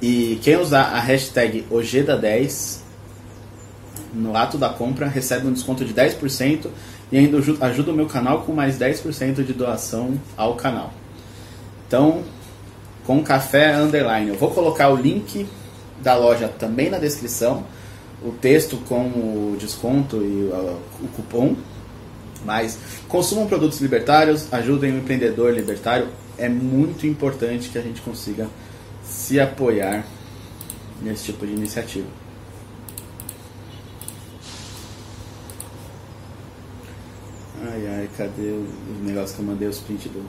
[0.03, 2.79] E quem usar a hashtag OGEDA10
[4.15, 6.69] no ato da compra recebe um desconto de 10%
[7.13, 10.93] e ainda ajuda o meu canal com mais 10% de doação ao canal.
[11.91, 12.23] Então,
[13.05, 14.29] com café underline.
[14.29, 15.45] Eu vou colocar o link
[16.01, 17.65] da loja também na descrição,
[18.23, 20.49] o texto com o desconto e
[21.03, 21.57] o, cupom.
[22.45, 26.07] Mas consumam produtos libertários, ajudem o empreendedor libertário.
[26.39, 28.47] É muito importante que a gente consiga
[29.03, 30.07] se apoiar
[31.03, 32.07] nesse tipo de iniciativa.
[37.65, 38.69] Ai ai, cadê o
[39.03, 40.21] negócio que eu mandei os print do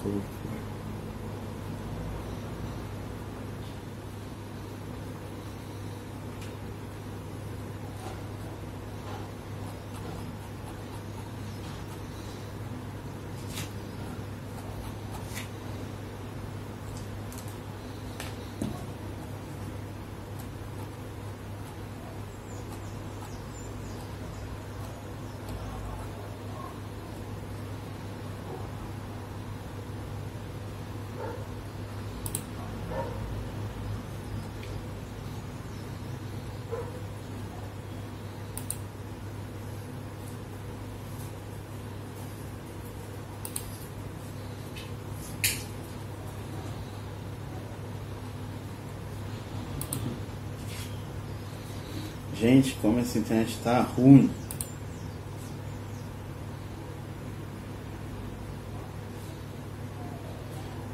[52.42, 54.28] Gente, como essa internet está ruim.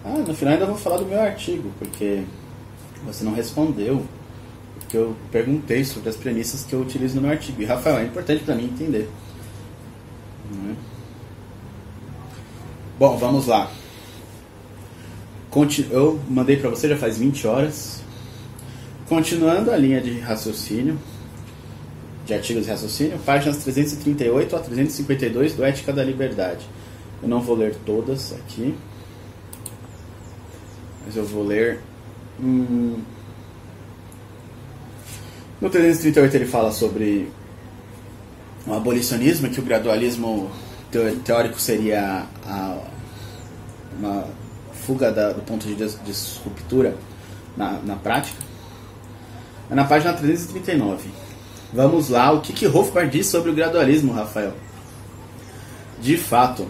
[0.04, 2.26] Ah, no final ainda vou falar do meu artigo, porque
[3.06, 4.06] você não respondeu.
[4.78, 7.62] Porque eu perguntei sobre as premissas que eu utilizo no meu artigo.
[7.62, 9.10] E Rafael, é importante para mim entender.
[10.52, 10.76] É?
[13.00, 13.72] Bom, vamos lá.
[15.90, 18.02] Eu mandei para você já faz 20 horas.
[19.08, 21.00] Continuando a linha de raciocínio,
[22.28, 26.68] de artigos de raciocínio, páginas 338 a 352 do Ética da Liberdade.
[27.24, 28.76] Eu não vou ler todas aqui,
[31.06, 31.80] mas eu vou ler.
[32.38, 33.00] Hum,
[35.62, 37.32] no 338 ele fala sobre
[38.68, 40.52] o abolicionismo, que o gradualismo
[41.24, 42.78] teórico seria a,
[43.98, 44.28] uma
[44.86, 46.94] fuga da, do ponto de disruptura
[47.56, 48.38] na, na prática.
[49.72, 51.27] É na página 339.
[51.74, 52.68] Vamos lá, o que, que
[53.12, 54.54] diz sobre o gradualismo, Rafael?
[56.02, 56.68] De fato,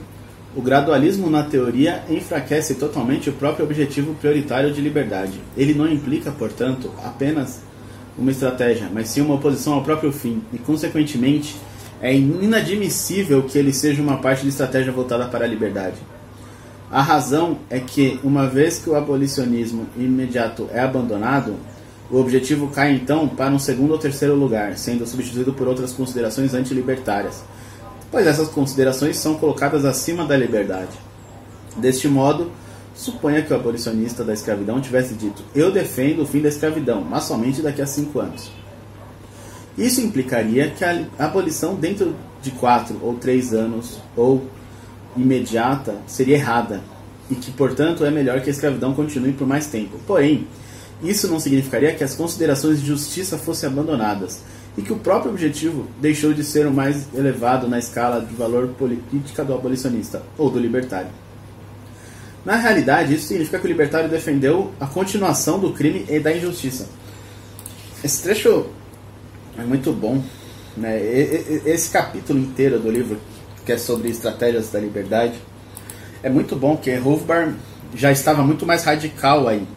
[0.55, 5.39] o gradualismo na teoria enfraquece totalmente o próprio objetivo prioritário de liberdade.
[5.55, 7.59] Ele não implica, portanto, apenas
[8.17, 11.55] uma estratégia, mas sim uma oposição ao próprio fim, e, consequentemente,
[12.01, 15.97] é inadmissível que ele seja uma parte de estratégia voltada para a liberdade.
[16.89, 21.55] A razão é que, uma vez que o abolicionismo imediato é abandonado,
[22.09, 26.53] o objetivo cai então para um segundo ou terceiro lugar, sendo substituído por outras considerações
[26.53, 27.43] antilibertárias,
[28.09, 30.97] pois essas considerações são colocadas acima da liberdade.
[31.75, 32.51] Deste modo,
[32.95, 37.25] suponha que o abolicionista da escravidão tivesse dito: Eu defendo o fim da escravidão, mas
[37.25, 38.51] somente daqui a cinco anos.
[39.77, 44.47] Isso implicaria que a abolição dentro de quatro ou três anos ou
[45.15, 46.81] imediata seria errada
[47.29, 49.99] e que, portanto, é melhor que a escravidão continue por mais tempo.
[50.07, 50.47] Porém,
[51.01, 54.41] isso não significaria que as considerações de justiça fossem abandonadas
[54.77, 58.67] e que o próprio objetivo deixou de ser o mais elevado na escala de valor
[58.69, 61.09] política do abolicionista ou do libertário.
[62.45, 66.87] Na realidade, isso significa que o libertário defendeu a continuação do crime e da injustiça.
[68.03, 68.67] Esse trecho
[69.57, 70.23] é muito bom.
[70.75, 70.99] Né?
[71.65, 73.19] Esse capítulo inteiro do livro,
[73.65, 75.33] que é sobre estratégias da liberdade,
[76.23, 77.53] é muito bom, porque Hofbauer
[77.95, 79.67] já estava muito mais radical aí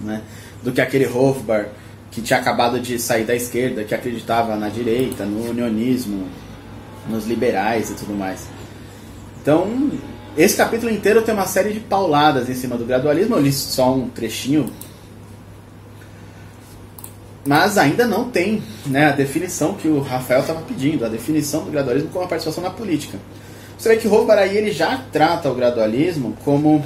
[0.00, 0.22] né?
[0.62, 1.68] do que aquele Hofbar
[2.10, 6.28] que tinha acabado de sair da esquerda, que acreditava na direita, no unionismo,
[7.08, 8.46] nos liberais e tudo mais.
[9.42, 9.90] Então,
[10.36, 13.94] Esse capítulo inteiro tem uma série de pauladas em cima do gradualismo, eu li só
[13.94, 14.68] um trechinho.
[17.46, 21.70] Mas ainda não tem né, a definição que o Rafael estava pedindo, a definição do
[21.70, 23.18] gradualismo como a participação na política.
[23.78, 26.84] Você vê que Baraí ele já trata o gradualismo como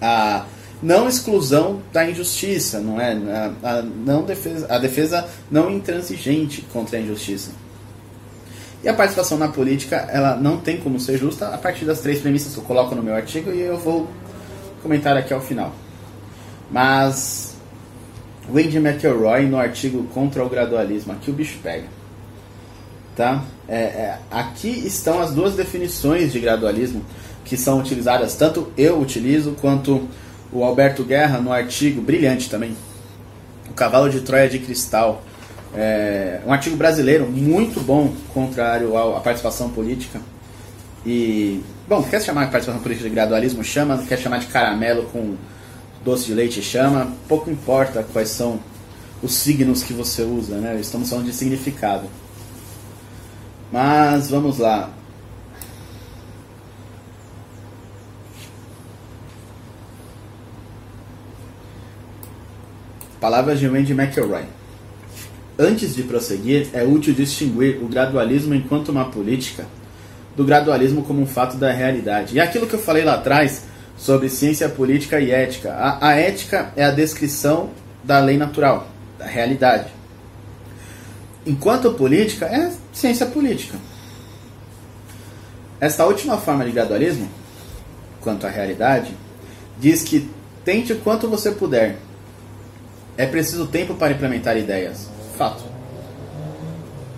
[0.00, 0.46] a
[0.82, 3.12] não exclusão da injustiça, não é?
[3.62, 7.50] A, a, não defesa, a defesa não intransigente contra a injustiça.
[8.84, 12.20] E a participação na política, ela não tem como ser justa a partir das três
[12.20, 14.08] premissas que eu coloco no meu artigo e eu vou
[14.82, 15.72] comentar aqui ao final.
[16.70, 17.56] Mas
[18.52, 21.86] Wendy McElroy no artigo Contra o Gradualismo, aqui o bicho pega.
[23.16, 23.42] Tá?
[23.66, 27.02] É, é, aqui estão as duas definições de gradualismo
[27.44, 30.06] que são utilizadas, tanto eu utilizo quanto
[30.56, 32.74] o Alberto Guerra no artigo brilhante também,
[33.68, 35.22] o Cavalo de Troia de Cristal,
[35.74, 40.20] é, um artigo brasileiro muito bom contrário à participação política.
[41.04, 43.62] E, bom, quer chamar de participação política de gradualismo?
[43.62, 45.36] Chama, quer chamar de caramelo com
[46.02, 46.62] doce de leite?
[46.62, 48.58] Chama, pouco importa quais são
[49.22, 50.78] os signos que você usa, né?
[50.80, 52.06] Estamos falando de significado.
[53.70, 54.90] Mas vamos lá.
[63.26, 64.44] Palavras de Wendy McElroy.
[65.58, 69.66] Antes de prosseguir, é útil distinguir o gradualismo enquanto uma política
[70.36, 72.36] do gradualismo como um fato da realidade.
[72.36, 73.64] E aquilo que eu falei lá atrás
[73.98, 75.72] sobre ciência política e ética.
[75.72, 77.70] A, a ética é a descrição
[78.04, 78.86] da lei natural,
[79.18, 79.90] da realidade.
[81.44, 83.76] Enquanto política é ciência política.
[85.80, 87.28] Esta última forma de gradualismo,
[88.20, 89.12] quanto à realidade,
[89.80, 90.30] diz que
[90.64, 92.05] tente o quanto você puder.
[93.16, 95.08] É preciso tempo para implementar ideias.
[95.36, 95.64] Fato.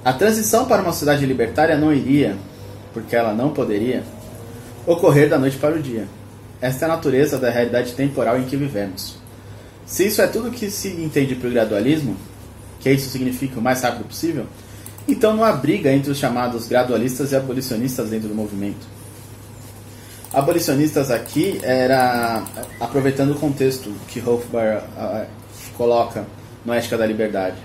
[0.04, 2.36] A transição para uma sociedade libertária não iria,
[2.92, 4.02] porque ela não poderia,
[4.86, 6.06] ocorrer da noite para o dia.
[6.60, 9.16] Esta é a natureza da realidade temporal em que vivemos.
[9.86, 12.16] Se isso é tudo que se entende por gradualismo,
[12.80, 14.46] que isso significa o mais rápido possível,
[15.06, 18.86] então não há briga entre os chamados gradualistas e abolicionistas dentro do movimento.
[20.32, 22.44] Abolicionistas aqui era
[22.78, 25.26] aproveitando o contexto que uh,
[25.78, 26.26] coloca
[26.66, 27.56] no Ética da Liberdade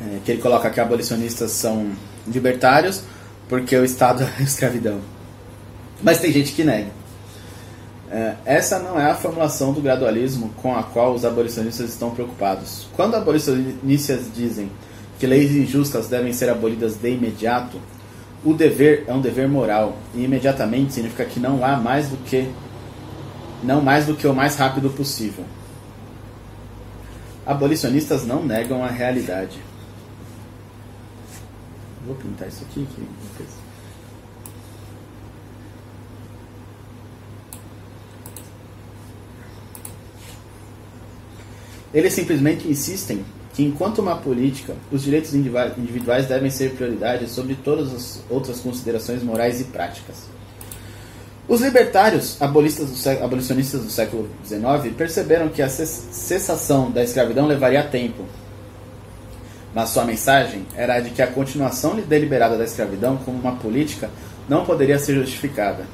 [0.00, 1.90] é, que ele coloca que abolicionistas são
[2.26, 3.02] libertários
[3.48, 5.00] porque o Estado é escravidão.
[6.02, 6.90] Mas tem gente que nega.
[8.10, 12.86] É, essa não é a formulação do gradualismo com a qual os abolicionistas estão preocupados.
[12.94, 14.70] Quando abolicionistas dizem
[15.18, 17.80] que leis injustas devem ser abolidas de imediato,
[18.44, 22.48] o dever é um dever moral e imediatamente significa que não há mais do que
[23.62, 25.44] não mais do que o mais rápido possível.
[27.44, 29.58] Abolicionistas não negam a realidade.
[32.04, 32.86] Vou pintar isso aqui.
[41.94, 47.94] Eles simplesmente insistem que, enquanto uma política, os direitos individuais devem ser prioridade sobre todas
[47.94, 50.35] as outras considerações morais e práticas.
[51.48, 58.24] Os libertários abolicionistas do século XIX perceberam que a cessação da escravidão levaria tempo
[59.76, 64.08] mas sua mensagem era a de que a continuação deliberada da escravidão como uma política
[64.48, 65.84] não poderia ser justificada.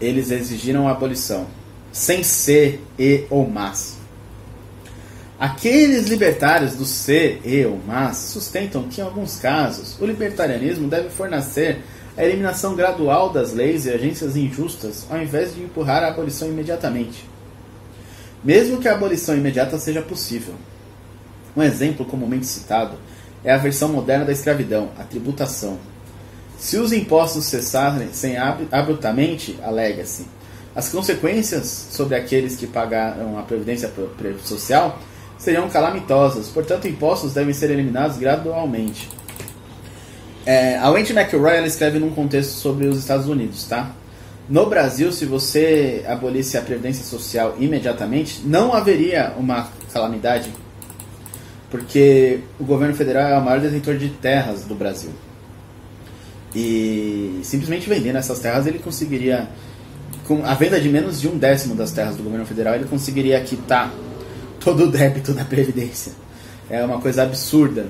[0.00, 1.46] Eles exigiram a abolição,
[1.92, 3.96] sem ser e ou mas.
[5.38, 11.10] Aqueles libertários do ser e ou mas sustentam que, em alguns casos, o libertarianismo deve
[11.10, 11.78] fornecer
[12.16, 17.24] a eliminação gradual das leis e agências injustas, ao invés de empurrar a abolição imediatamente.
[18.44, 20.54] Mesmo que a abolição imediata seja possível,
[21.56, 22.96] um exemplo comumente citado
[23.44, 25.78] é a versão moderna da escravidão, a tributação.
[26.58, 30.26] Se os impostos cessarem sem abruptamente, alega-se,
[30.74, 33.92] as consequências sobre aqueles que pagaram a previdência
[34.44, 34.98] social
[35.38, 39.08] seriam calamitosas, portanto, impostos devem ser eliminados gradualmente.
[40.44, 43.92] É, a Wendy McElroy ela escreve num contexto sobre os Estados Unidos, tá?
[44.48, 50.50] No Brasil, se você abolisse a previdência social imediatamente, não haveria uma calamidade
[51.72, 55.10] porque o governo federal é o maior detentor de terras do Brasil.
[56.54, 59.48] E simplesmente vendendo essas terras, ele conseguiria,
[60.26, 63.40] com a venda de menos de um décimo das terras do governo federal, ele conseguiria
[63.40, 63.90] quitar
[64.60, 66.12] todo o débito da Previdência.
[66.68, 67.86] É uma coisa absurda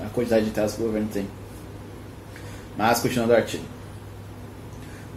[0.00, 1.26] a quantidade de terras que o governo tem.
[2.78, 3.64] Mas, continuando o artigo.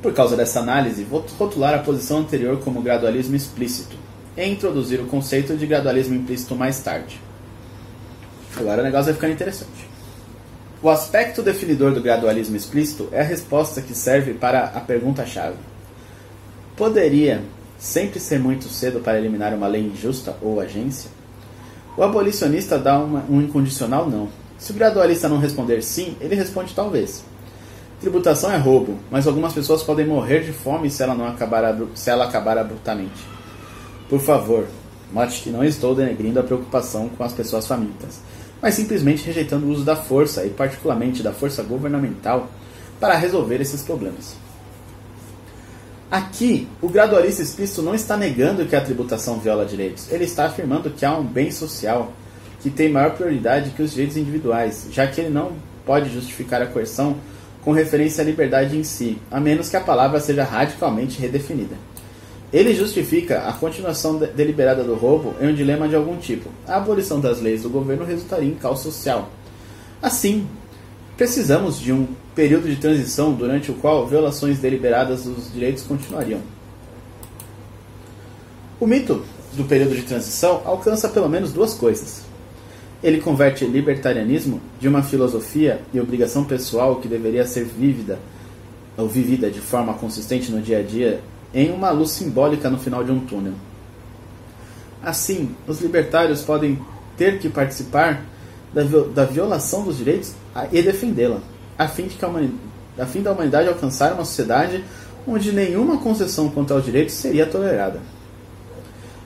[0.01, 3.95] Por causa dessa análise, vou rotular a posição anterior como gradualismo explícito
[4.36, 7.22] e introduzir o conceito de gradualismo implícito mais tarde.
[8.57, 9.91] Agora o negócio vai ficando interessante.
[10.82, 15.57] O aspecto definidor do gradualismo explícito é a resposta que serve para a pergunta-chave.
[16.76, 17.43] Poderia
[17.78, 21.12] sempre ser muito cedo para eliminar uma lei injusta ou agência?
[21.95, 24.30] O abolicionista dá uma, um incondicional não.
[24.57, 27.24] Se o gradualista não responder sim, ele responde talvez.
[28.01, 32.09] Tributação é roubo, mas algumas pessoas podem morrer de fome se ela, não acabar, se
[32.09, 33.23] ela acabar abruptamente.
[34.09, 34.67] Por favor,
[35.13, 38.19] note que não estou denegrindo a preocupação com as pessoas famintas,
[38.59, 42.49] mas simplesmente rejeitando o uso da força, e particularmente da força governamental,
[42.99, 44.35] para resolver esses problemas.
[46.09, 50.89] Aqui, o gradualista explícito não está negando que a tributação viola direitos, ele está afirmando
[50.89, 52.11] que há um bem social
[52.61, 55.51] que tem maior prioridade que os direitos individuais, já que ele não
[55.85, 57.15] pode justificar a coerção
[57.62, 61.76] com referência à liberdade em si, a menos que a palavra seja radicalmente redefinida.
[62.51, 66.49] Ele justifica a continuação deliberada do roubo em um dilema de algum tipo.
[66.68, 69.30] A abolição das leis do governo resultaria em caos social.
[70.01, 70.47] Assim,
[71.16, 76.41] precisamos de um período de transição durante o qual violações deliberadas dos direitos continuariam.
[78.80, 82.24] O mito do período de transição alcança pelo menos duas coisas.
[83.03, 88.19] Ele converte libertarianismo de uma filosofia e obrigação pessoal que deveria ser vívida
[88.97, 91.19] ou vivida de forma consistente no dia a dia
[91.53, 93.53] em uma luz simbólica no final de um túnel.
[95.03, 96.79] Assim, os libertários podem
[97.17, 98.23] ter que participar
[98.73, 98.83] da,
[99.13, 100.33] da violação dos direitos
[100.71, 101.39] e defendê-la,
[101.77, 102.17] a, fim de
[102.97, 104.83] a fim da humanidade alcançar uma sociedade
[105.27, 107.99] onde nenhuma concessão contra os direitos seria tolerada.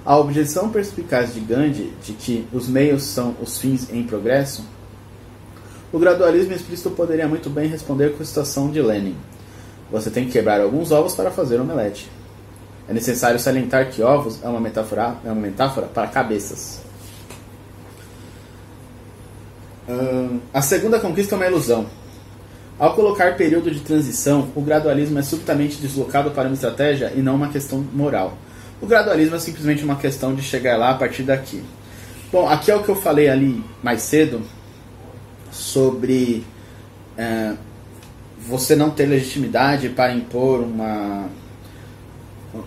[0.06, 4.64] A objeção perspicaz de Gandhi de que os meios são os fins em progresso,
[5.92, 9.16] o gradualismo explícito poderia muito bem responder com a citação de Lenin.
[9.92, 12.08] Você tem que quebrar alguns ovos para fazer omelete.
[12.88, 16.82] É necessário salientar que ovos é uma metáfora, é uma metáfora para cabeças.
[19.90, 21.88] Hum, a segunda conquista é uma ilusão.
[22.78, 27.36] Ao colocar período de transição, o gradualismo é subitamente deslocado para uma estratégia e não
[27.36, 28.38] uma questão moral.
[28.82, 31.64] O gradualismo é simplesmente uma questão de chegar lá a partir daqui.
[32.32, 34.42] Bom, aqui é o que eu falei ali mais cedo
[35.52, 36.44] sobre
[37.18, 37.54] é,
[38.38, 41.30] você não ter legitimidade para impor uma,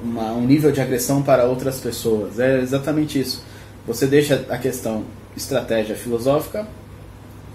[0.03, 2.39] uma, um nível de agressão para outras pessoas.
[2.39, 3.45] É exatamente isso.
[3.87, 5.05] Você deixa a questão
[5.37, 6.67] estratégia filosófica,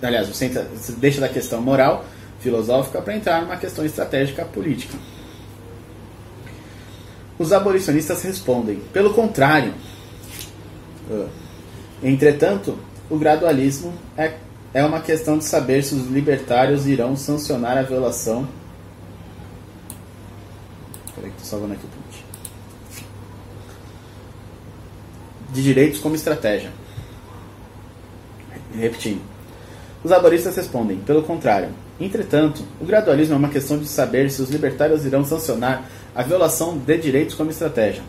[0.01, 2.05] aliás, você, entra, você deixa da questão moral
[2.39, 4.97] filosófica para entrar numa questão estratégica política.
[7.37, 9.73] Os abolicionistas respondem, pelo contrário.
[11.09, 11.27] Uh,
[12.01, 12.77] entretanto,
[13.09, 14.35] o gradualismo é
[14.73, 18.47] é uma questão de saber se os libertários irão sancionar a violação.
[21.13, 22.25] Peraí que estou salvando aqui o print.
[25.51, 26.71] De direitos como estratégia.
[28.75, 29.21] Repetindo.
[30.03, 31.69] Os laboristas respondem, pelo contrário.
[31.99, 36.77] Entretanto, o gradualismo é uma questão de saber se os libertários irão sancionar a violação
[36.77, 38.03] de direitos como estratégia.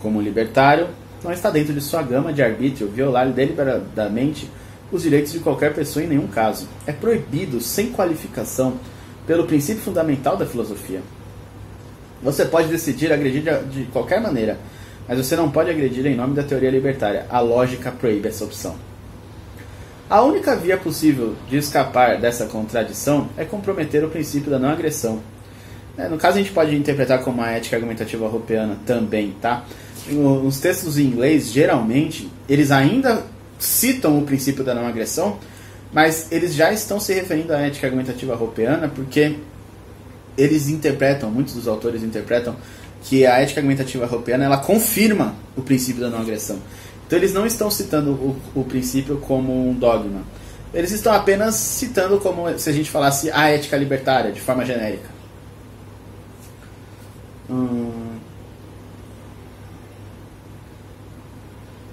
[0.00, 0.88] Como libertário,
[1.22, 4.48] não está dentro de sua gama de arbítrio violar deliberadamente
[4.90, 6.68] os direitos de qualquer pessoa em nenhum caso.
[6.86, 8.74] É proibido, sem qualificação,
[9.26, 11.00] pelo princípio fundamental da filosofia.
[12.22, 14.58] Você pode decidir agredir de qualquer maneira,
[15.08, 17.26] mas você não pode agredir em nome da teoria libertária.
[17.30, 18.76] A lógica proíbe essa opção.
[20.08, 25.20] A única via possível de escapar dessa contradição é comprometer o princípio da não agressão.
[26.00, 29.66] É, no caso, a gente pode interpretar como a ética argumentativa europeana também, tá?
[30.08, 33.22] Nos textos em inglês, geralmente, eles ainda
[33.58, 35.38] citam o princípio da não agressão,
[35.92, 39.36] mas eles já estão se referindo à ética argumentativa europeana porque
[40.38, 42.56] eles interpretam, muitos dos autores interpretam
[43.04, 46.58] que a ética argumentativa europeana ela confirma o princípio da não agressão.
[47.06, 50.22] Então eles não estão citando o, o princípio como um dogma.
[50.72, 55.19] Eles estão apenas citando como se a gente falasse a ética libertária, de forma genérica.
[57.50, 58.10] Hum,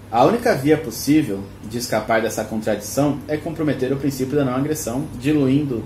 [0.09, 5.05] A única via possível de escapar dessa contradição é comprometer o princípio da não agressão,
[5.19, 5.83] diluindo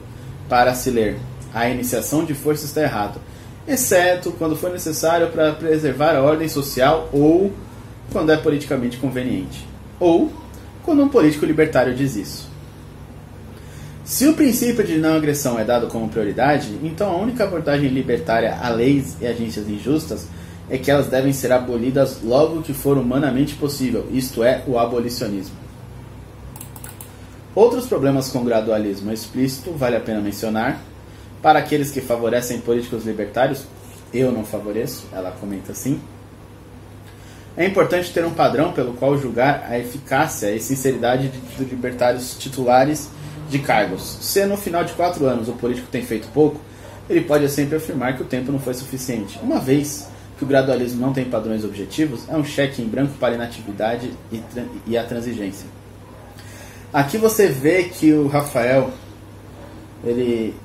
[0.48, 1.18] para se ler
[1.52, 3.20] a iniciação de força está errado,
[3.68, 7.52] exceto quando for necessário para preservar a ordem social ou
[8.12, 9.68] quando é politicamente conveniente,
[10.00, 10.32] ou
[10.84, 12.51] quando um político libertário diz isso.
[14.12, 18.58] Se o princípio de não agressão é dado como prioridade, então a única abordagem libertária
[18.62, 20.28] a leis e agências injustas
[20.70, 25.56] é que elas devem ser abolidas logo que for humanamente possível, isto é, o abolicionismo.
[27.56, 30.82] Outros problemas com gradualismo explícito vale a pena mencionar.
[31.42, 33.64] Para aqueles que favorecem políticos libertários,
[34.14, 36.02] eu não favoreço, ela comenta assim.
[37.56, 43.10] É importante ter um padrão pelo qual julgar a eficácia e sinceridade de libertários titulares
[43.52, 44.18] de cargos.
[44.22, 46.60] Se no final de quatro anos o político tem feito pouco,
[47.10, 49.38] ele pode sempre afirmar que o tempo não foi suficiente.
[49.44, 53.34] Uma vez que o gradualismo não tem padrões objetivos, é um cheque em branco para
[53.34, 54.42] a inatividade e,
[54.88, 55.68] e a transigência.
[56.94, 58.90] Aqui você vê que o Rafael
[60.04, 60.56] ele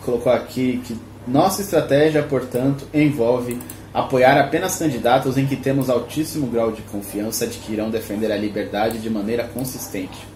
[0.00, 0.96] colocou aqui que
[1.26, 3.58] nossa estratégia, portanto, envolve
[3.92, 8.36] apoiar apenas candidatos em que temos altíssimo grau de confiança de que irão defender a
[8.36, 10.33] liberdade de maneira consistente.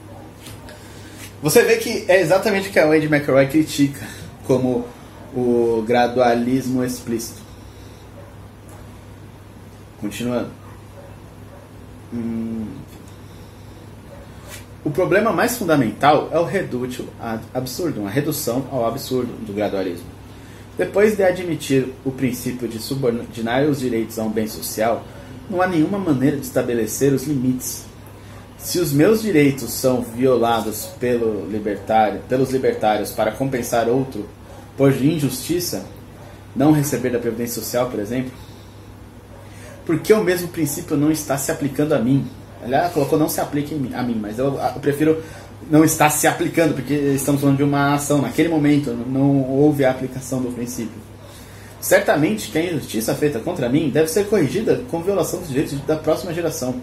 [1.43, 4.05] Você vê que é exatamente o que a Wade McRoy critica
[4.47, 4.85] como
[5.35, 7.41] o gradualismo explícito.
[10.01, 10.51] Continuando.
[12.13, 12.67] Hum.
[14.85, 20.07] O problema mais fundamental é o reductio ad a redução ao absurdo do gradualismo.
[20.79, 25.05] Depois de admitir o princípio de subordinar os direitos a um bem social,
[25.51, 27.88] não há nenhuma maneira de estabelecer os limites.
[28.59, 34.29] Se os meus direitos são violados pelo libertário, pelos libertários para compensar outro
[34.77, 35.87] por injustiça,
[36.55, 38.33] não receber da Previdência Social, por exemplo,
[39.87, 42.27] porque o mesmo princípio não está se aplicando a mim.
[42.63, 45.23] Ela colocou não se aplica a mim, mas eu, eu prefiro
[45.71, 48.23] não está se aplicando, porque estamos falando de uma ação.
[48.23, 51.01] Naquele momento não houve a aplicação do princípio.
[51.81, 55.97] Certamente que a injustiça feita contra mim deve ser corrigida com violação dos direitos da
[55.97, 56.75] próxima geração.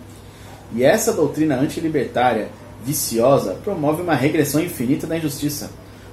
[0.73, 2.49] E essa doutrina antilibertária,
[2.83, 5.69] viciosa, promove uma regressão infinita da injustiça.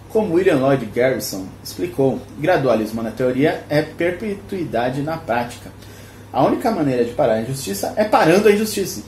[0.09, 5.71] Como William Lloyd Garrison explicou, gradualismo na teoria é perpetuidade na prática.
[6.33, 9.03] A única maneira de parar a injustiça é parando a injustiça.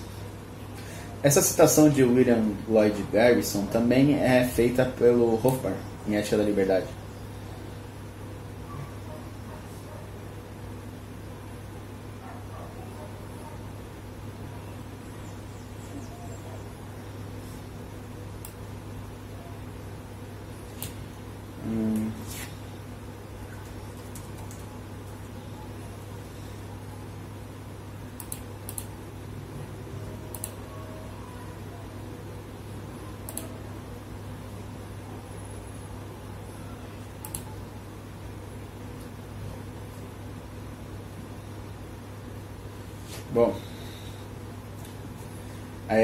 [1.23, 5.77] Essa citação de William Lloyd Garrison também é feita pelo Hofbauer
[6.07, 6.87] em Ética da Liberdade.
[43.35, 43.53] Bom.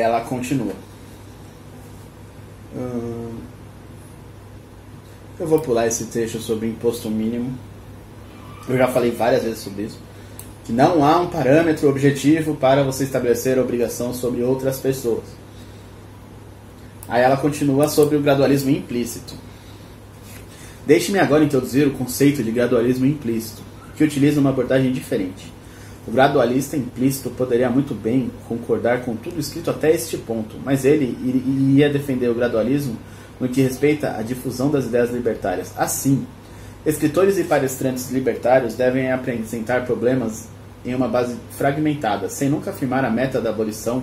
[0.00, 0.72] Aí ela continua.
[5.38, 7.52] Eu vou pular esse trecho sobre imposto mínimo.
[8.66, 9.98] Eu já falei várias vezes sobre isso.
[10.64, 15.24] Que não há um parâmetro objetivo para você estabelecer obrigação sobre outras pessoas.
[17.06, 19.34] Aí ela continua sobre o gradualismo implícito.
[20.86, 23.62] Deixe-me agora introduzir o conceito de gradualismo implícito,
[23.96, 25.52] que utiliza uma abordagem diferente.
[26.10, 31.16] O gradualista implícito poderia muito bem concordar com tudo escrito até este ponto, mas ele
[31.24, 32.96] iria defender o gradualismo
[33.38, 35.72] no que respeita à difusão das ideias libertárias.
[35.76, 36.26] Assim,
[36.84, 40.48] escritores e palestrantes libertários devem apresentar problemas
[40.84, 44.02] em uma base fragmentada, sem nunca afirmar a meta da abolição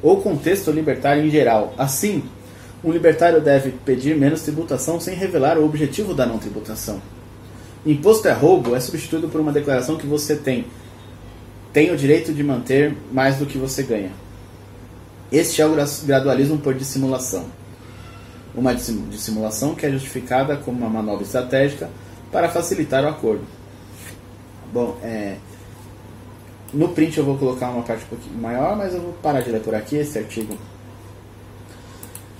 [0.00, 1.74] ou contexto libertário em geral.
[1.76, 2.22] Assim,
[2.84, 7.02] um libertário deve pedir menos tributação sem revelar o objetivo da não tributação.
[7.84, 10.64] Imposto é roubo é substituído por uma declaração que você tem
[11.72, 14.10] tem o direito de manter mais do que você ganha.
[15.30, 17.46] Este é o gradualismo por dissimulação.
[18.54, 21.90] Uma dissimulação que é justificada como uma manobra estratégica
[22.32, 23.44] para facilitar o acordo.
[24.72, 25.36] Bom, é,
[26.72, 29.50] no print eu vou colocar uma parte um pouquinho maior, mas eu vou parar de
[29.50, 30.56] ler por aqui esse artigo.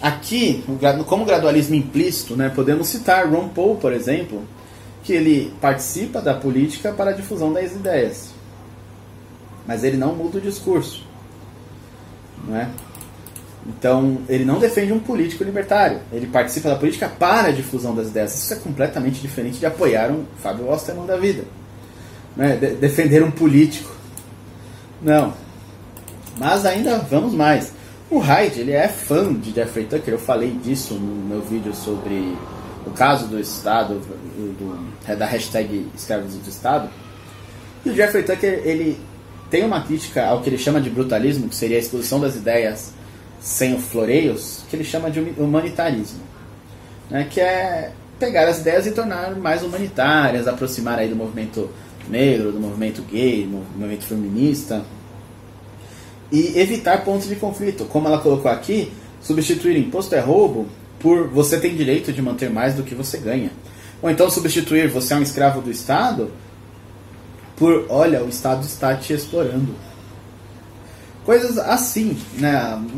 [0.01, 0.65] Aqui,
[1.07, 4.43] como gradualismo implícito, né, podemos citar Ron Paul, por exemplo,
[5.03, 8.38] que ele participa da política para a difusão das ideias
[9.69, 11.07] mas ele não muda o discurso.
[12.47, 12.71] Não é?
[13.67, 16.01] Então, ele não defende um político libertário.
[16.11, 18.35] Ele participa da política para a difusão das ideias.
[18.35, 21.45] Isso é completamente diferente de apoiar um Fábio Osterman da vida.
[22.39, 22.57] É?
[22.57, 23.95] De defender um político.
[25.03, 25.35] Não.
[26.39, 27.71] Mas ainda vamos mais.
[28.11, 30.15] O Hyde, ele é fã de Jeffrey Tucker.
[30.15, 32.39] Eu falei disso no meu vídeo sobre
[32.87, 36.89] o caso do Estado, do, da hashtag escravos do Estado.
[37.85, 38.99] E o Jeffrey Tucker, ele
[39.51, 42.93] tem uma crítica ao que ele chama de brutalismo, que seria a exposição das ideias
[43.41, 46.21] sem floreios, que ele chama de humanitarismo,
[47.11, 51.71] né, que é pegar as ideias e tornar mais humanitárias, aproximar aí do movimento
[52.09, 54.85] negro, do movimento gay, do movimento feminista,
[56.31, 57.85] e evitar pontos de conflito.
[57.85, 60.67] Como ela colocou aqui, substituir imposto é roubo
[60.99, 63.51] por você tem direito de manter mais do que você ganha.
[64.03, 66.31] Ou então substituir você é um escravo do Estado
[67.59, 69.75] por olha, o Estado está te explorando.
[71.25, 72.55] Coisas assim, né?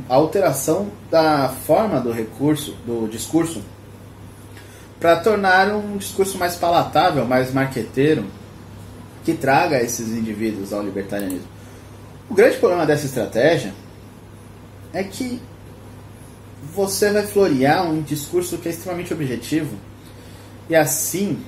[0.08, 3.62] A alteração da forma do recurso, do discurso,
[5.00, 8.26] para tornar um discurso mais palatável, mais marqueteiro,
[9.24, 11.48] que traga esses indivíduos ao libertarianismo.
[12.28, 13.72] O grande problema dessa estratégia
[14.92, 15.40] é que
[16.74, 19.76] você vai florear um discurso que é extremamente objetivo
[20.68, 21.38] e assim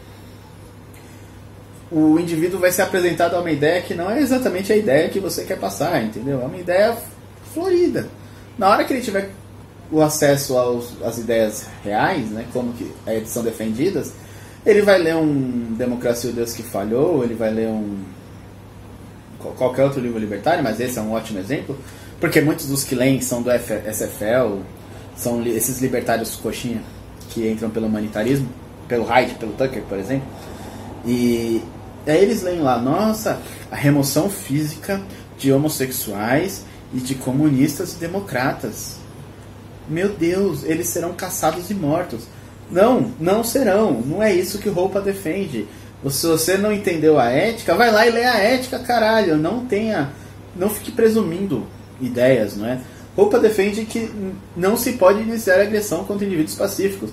[1.93, 5.21] o indivíduo vai ser apresentado a uma ideia que não é exatamente a ideia que
[5.21, 6.41] você quer passar, entendeu?
[6.41, 6.97] É uma ideia
[7.53, 8.09] florida.
[8.57, 9.31] Na hora que ele tiver
[9.91, 14.13] o acesso aos, às ideias reais, né, como que é, são defendidas,
[14.65, 17.99] ele vai ler um Democracia o Deus que Falhou, ele vai ler um
[19.57, 21.77] qualquer outro livro libertário, mas esse é um ótimo exemplo,
[22.21, 24.61] porque muitos dos que leem são do SFL,
[25.17, 26.81] são esses libertários coxinha
[27.29, 28.49] que entram pelo humanitarismo,
[28.87, 30.27] pelo Hyde, pelo Tucker, por exemplo.
[31.05, 31.61] E
[32.11, 33.41] aí eles leem lá, nossa,
[33.71, 35.01] a remoção física
[35.39, 38.97] de homossexuais e de comunistas e democratas.
[39.89, 42.25] Meu Deus, eles serão caçados e mortos.
[42.71, 44.01] Não, não serão.
[44.01, 45.67] Não é isso que roupa defende.
[46.11, 49.37] Se você não entendeu a ética, vai lá e lê a ética, caralho.
[49.37, 50.13] Não tenha.
[50.57, 51.67] Não fique presumindo
[52.01, 52.81] ideias, não é?
[53.17, 54.11] Roupa defende que
[54.57, 57.11] não se pode iniciar agressão contra indivíduos pacíficos.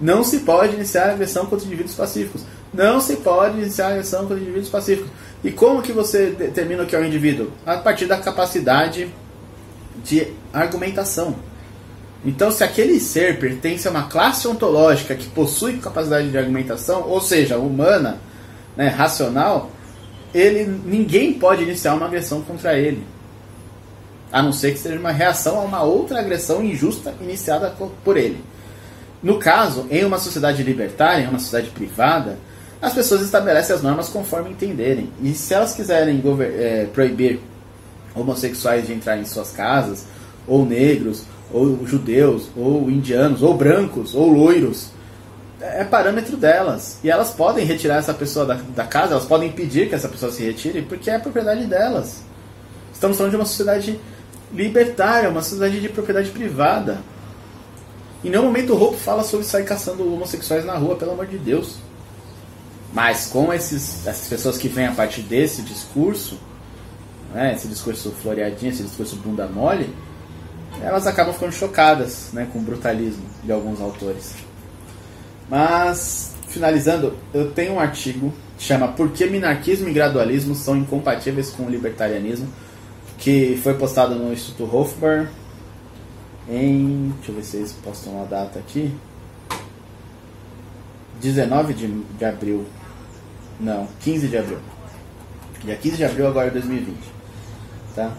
[0.00, 2.42] Não se pode iniciar agressão contra indivíduos pacíficos.
[2.72, 5.10] Não se pode iniciar agressão contra indivíduos pacíficos.
[5.42, 7.50] E como que você determina o que é um indivíduo?
[7.64, 9.12] A partir da capacidade
[10.04, 11.36] de argumentação.
[12.24, 17.20] Então, se aquele ser pertence a uma classe ontológica que possui capacidade de argumentação, ou
[17.20, 18.18] seja, humana,
[18.76, 19.70] né, racional,
[20.34, 23.06] ele ninguém pode iniciar uma agressão contra ele.
[24.30, 27.72] A não ser que seja uma reação a uma outra agressão injusta iniciada
[28.04, 28.44] por ele.
[29.22, 32.38] No caso, em uma sociedade libertária, em uma sociedade privada,
[32.80, 35.10] as pessoas estabelecem as normas conforme entenderem.
[35.22, 37.40] E se elas quiserem é, proibir
[38.14, 40.04] homossexuais de entrar em suas casas,
[40.46, 44.90] ou negros, ou judeus, ou indianos, ou brancos, ou loiros,
[45.60, 46.98] é parâmetro delas.
[47.02, 50.30] E elas podem retirar essa pessoa da, da casa, elas podem impedir que essa pessoa
[50.30, 52.22] se retire, porque é propriedade delas.
[52.92, 53.98] Estamos falando de uma sociedade
[54.52, 56.98] libertária, uma sociedade de propriedade privada.
[58.24, 61.38] Em nenhum momento o Hope fala sobre sair caçando homossexuais na rua, pelo amor de
[61.38, 61.76] Deus.
[62.92, 66.38] Mas com esses, essas pessoas que vêm a partir desse discurso,
[67.34, 69.94] né, esse discurso floreadinho, esse discurso bunda mole,
[70.80, 74.34] elas acabam ficando chocadas né, com o brutalismo de alguns autores.
[75.48, 81.50] Mas, finalizando, eu tenho um artigo que chama Por que minarquismo e gradualismo são incompatíveis
[81.50, 82.48] com o libertarianismo,
[83.18, 85.28] que foi postado no Instituto Hofbauer
[86.48, 87.12] em.
[87.16, 88.94] Deixa eu ver se eles postam uma data aqui.
[91.20, 92.64] 19 de, de abril.
[93.60, 94.58] Não, 15 de abril.
[95.64, 96.96] Dia 15 de abril agora de 2020.
[97.94, 98.12] Tá?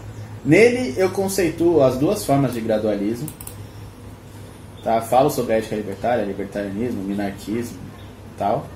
[0.44, 3.28] Nele eu conceituo as duas formas de gradualismo.
[4.82, 5.00] Tá?
[5.00, 7.78] Falo sobre a ética libertária, libertarianismo, minarquismo
[8.34, 8.66] e tal.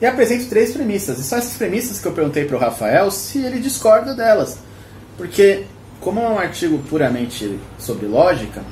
[0.00, 1.18] E apresento três premissas.
[1.18, 4.58] E são essas premissas que eu perguntei para o Rafael se ele discorda delas.
[5.16, 5.64] Porque,
[6.00, 8.62] como é um artigo puramente sobre lógica,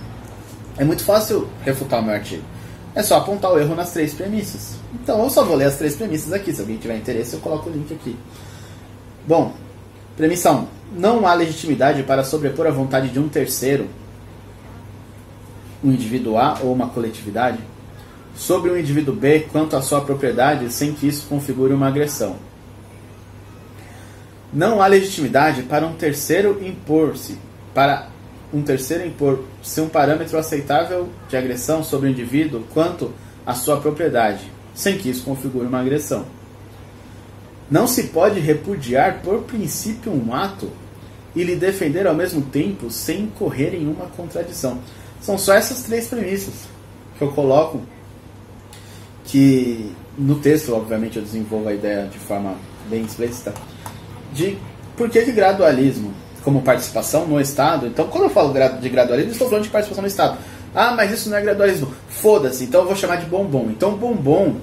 [0.77, 2.54] é muito fácil refutar o meu artigo.
[2.95, 4.77] É só apontar o erro nas três premissas.
[4.95, 6.53] Então eu só vou ler as três premissas aqui.
[6.53, 8.17] Se alguém tiver interesse, eu coloco o link aqui.
[9.27, 9.53] Bom,
[10.17, 10.67] premissa 1.
[10.97, 13.89] Não há legitimidade para sobrepor a vontade de um terceiro,
[15.83, 17.59] um indivíduo A ou uma coletividade,
[18.37, 22.37] sobre um indivíduo B quanto à sua propriedade sem que isso configure uma agressão.
[24.53, 27.37] Não há legitimidade para um terceiro impor-se,
[27.75, 28.09] para
[28.55, 33.13] um terceiro impor se um parâmetro aceitável de agressão sobre o indivíduo quanto
[33.45, 36.25] à sua propriedade, sem que isso configure uma agressão.
[37.69, 40.71] Não se pode repudiar por princípio um ato
[41.35, 44.79] e lhe defender ao mesmo tempo sem incorrer em uma contradição.
[45.21, 46.55] São só essas três premissas
[47.19, 47.83] que eu coloco,
[49.25, 52.55] que no texto, obviamente, eu desenvolvo a ideia de forma
[52.89, 53.53] bem explícita
[54.33, 54.57] de
[54.97, 56.13] por que de gradualismo
[56.45, 57.87] como participação no Estado.
[57.87, 60.39] Então, quando eu falo de gradualismo, estou falando de participação no Estado.
[60.75, 61.93] Ah, mas isso não é gradualismo.
[62.09, 63.69] Foda-se, então eu vou chamar de bombom.
[63.71, 64.57] Então, bombom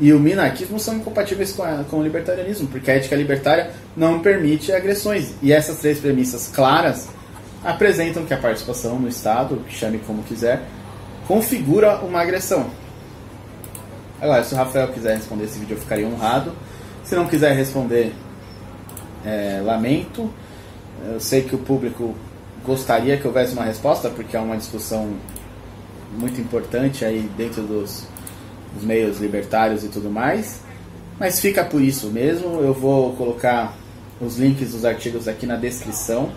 [0.00, 4.20] e o minarquismo são incompatíveis com, a, com o libertarianismo, porque a ética libertária não
[4.20, 5.34] permite agressões.
[5.42, 7.08] E essas três premissas claras
[7.62, 10.62] apresentam que a participação no Estado, chame como quiser,
[11.28, 12.70] configura uma agressão.
[14.20, 16.52] Agora, se o Rafael quiser responder esse vídeo, eu ficaria honrado.
[17.04, 18.14] Se não quiser responder,
[19.24, 20.30] é, lamento.
[21.06, 22.14] Eu sei que o público
[22.64, 25.14] gostaria que houvesse uma resposta, porque é uma discussão
[26.18, 28.06] muito importante aí dentro dos,
[28.74, 30.60] dos meios libertários e tudo mais.
[31.18, 32.60] Mas fica por isso mesmo.
[32.60, 33.76] Eu vou colocar
[34.20, 36.30] os links dos artigos aqui na descrição.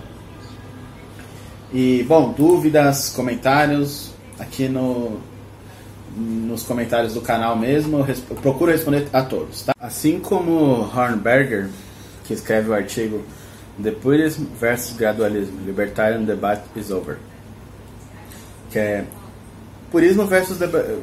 [1.74, 5.20] E, bom, dúvidas, comentários, aqui no,
[6.16, 9.74] nos comentários do canal mesmo, eu, resp procuro responder a todos, tá?
[9.80, 11.70] Assim como Hornberger,
[12.26, 13.24] que escreve o artigo
[13.82, 17.18] The Purism versus Gradualism, Libertarian Debate is Over,
[18.70, 19.06] que é
[19.92, 20.58] Purismo versus,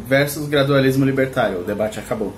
[0.09, 2.33] versus Gradualismo Libertário, o debate acabou.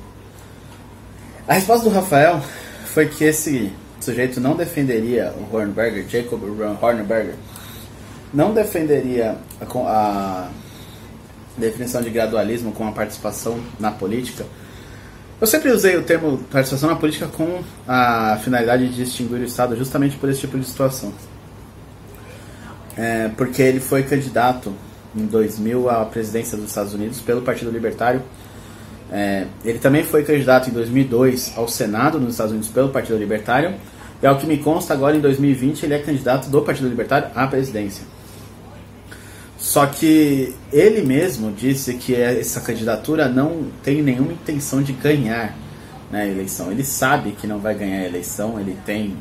[1.49, 2.43] A resposta do Rafael
[2.85, 6.43] foi que esse sujeito não defenderia o Hornberger, Jacob
[6.80, 7.37] Hornberger,
[8.35, 10.51] não defenderia a, a
[11.57, 14.45] definição de gradualismo com a participação na política.
[15.43, 19.76] Eu sempre usei o termo participação na política com a finalidade de distinguir o Estado
[19.76, 21.12] justamente por esse tipo de situação.
[22.97, 24.72] É, porque ele foi candidato
[25.16, 28.22] em 2000 à presidência dos Estados Unidos pelo Partido Libertário.
[29.11, 33.74] É, ele também foi candidato em 2002 ao Senado nos Estados Unidos pelo Partido Libertário.
[34.22, 37.49] E ao que me consta, agora em 2020 ele é candidato do Partido Libertário à
[37.49, 38.05] presidência.
[39.62, 45.56] Só que ele mesmo disse que essa candidatura não tem nenhuma intenção de ganhar
[46.10, 46.72] né, a eleição.
[46.72, 49.16] Ele sabe que não vai ganhar a eleição, ele tem,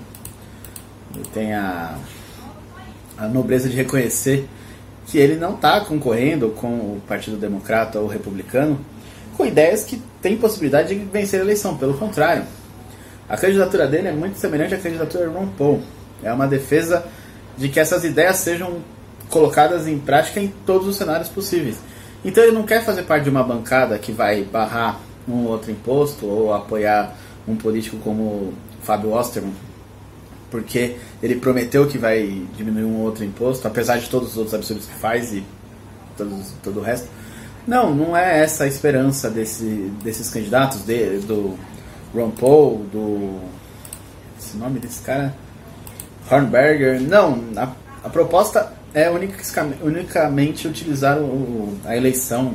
[1.14, 1.96] ele tem a,
[3.20, 4.50] a nobreza de reconhecer
[5.06, 8.84] que ele não está concorrendo com o Partido Democrata ou Republicano
[9.38, 11.78] com ideias que têm possibilidade de vencer a eleição.
[11.78, 12.46] Pelo contrário,
[13.30, 15.84] a candidatura dele é muito semelhante à candidatura de Ron Paul.
[16.24, 17.06] É uma defesa
[17.56, 18.80] de que essas ideias sejam
[19.32, 21.78] colocadas em prática em todos os cenários possíveis.
[22.24, 26.28] Então ele não quer fazer parte de uma bancada que vai barrar um outro imposto
[26.28, 27.16] ou apoiar
[27.48, 28.54] um político como
[28.84, 29.54] Fábio Osterman,
[30.52, 34.86] porque ele prometeu que vai diminuir um outro imposto, apesar de todos os outros absurdos
[34.86, 35.44] que faz e
[36.62, 37.08] todo, o resto.
[37.66, 41.58] Não, não é essa a esperança desse, desses candidatos, de, do
[42.14, 43.40] Ron Paul, do.
[44.40, 45.34] Esse nome desse cara?
[46.30, 47.02] Hornberger.
[47.02, 47.72] Não, a,
[48.04, 49.10] a proposta é
[49.82, 52.54] unicamente utilizar o, a eleição,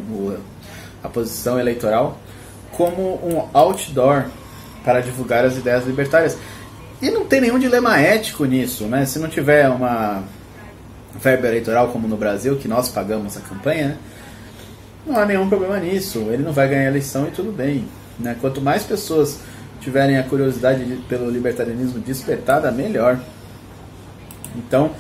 [1.02, 2.18] a posição eleitoral,
[2.72, 4.26] como um outdoor
[4.84, 6.36] para divulgar as ideias libertárias.
[7.00, 9.04] E não tem nenhum dilema ético nisso, né?
[9.04, 10.22] Se não tiver uma
[11.20, 13.96] verba eleitoral como no Brasil, que nós pagamos a campanha, né?
[15.06, 16.18] não há nenhum problema nisso.
[16.30, 17.86] Ele não vai ganhar a eleição e tudo bem.
[18.18, 18.36] Né?
[18.40, 19.38] Quanto mais pessoas
[19.80, 23.18] tiverem a curiosidade pelo libertarianismo despertada, melhor.
[24.56, 24.90] Então,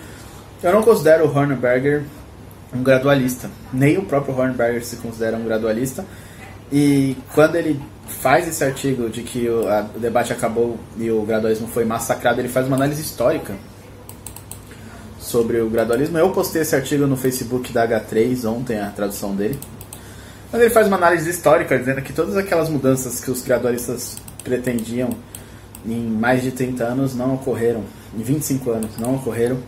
[0.62, 2.04] eu não considero o Hornberger
[2.74, 3.50] um gradualista.
[3.72, 6.04] Nem o próprio Hornberger se considera um gradualista.
[6.72, 11.22] E quando ele faz esse artigo de que o, a, o debate acabou e o
[11.22, 13.54] gradualismo foi massacrado, ele faz uma análise histórica
[15.18, 16.18] sobre o gradualismo.
[16.18, 19.58] Eu postei esse artigo no Facebook da H3 ontem, a tradução dele.
[20.52, 25.10] Mas ele faz uma análise histórica dizendo que todas aquelas mudanças que os gradualistas pretendiam
[25.84, 27.82] em mais de 30 anos não ocorreram,
[28.16, 29.58] em 25 anos não ocorreram.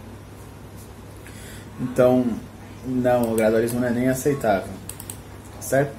[1.81, 2.25] Então,
[2.87, 4.73] não, o gradualismo não é nem aceitável.
[5.61, 5.93] Certo?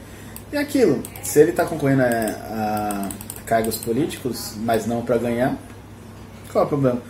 [0.52, 3.10] E aquilo, se ele está concorrendo a, a,
[3.46, 5.56] cargos políticos, mas não para ganhar,
[6.52, 7.02] qual é o problema?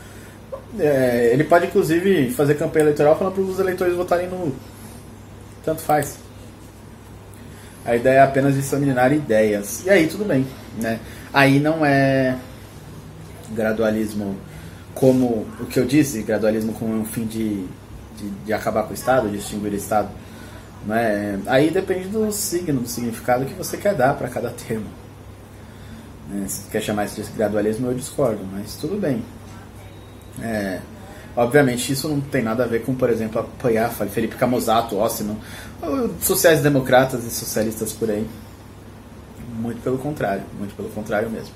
[0.78, 4.54] É, ele pode inclusive fazer campanha eleitoral falando para os eleitores votarem no.
[5.64, 6.18] Tanto faz.
[7.86, 9.86] A ideia é apenas disseminar ideias.
[9.86, 10.46] E aí tudo bem.
[10.78, 11.00] Né?
[11.34, 12.38] Aí não é
[13.52, 14.36] gradualismo
[14.94, 17.66] como o que eu disse, gradualismo como um fim de,
[18.20, 20.10] de, de acabar com o Estado, de extinguir o Estado.
[20.86, 21.40] Né?
[21.48, 24.88] Aí depende do signo, do significado que você quer dar para cada termo.
[26.30, 26.48] Né?
[26.48, 29.24] Se quer chamar isso de gradualismo, eu discordo, mas tudo bem.
[30.42, 30.80] É,
[31.36, 35.38] obviamente, isso não tem nada a ver com, por exemplo, apoiar Felipe Camusato, Ossman,
[36.22, 38.28] sociais-democratas e socialistas por aí.
[39.60, 41.54] Muito pelo contrário, muito pelo contrário mesmo.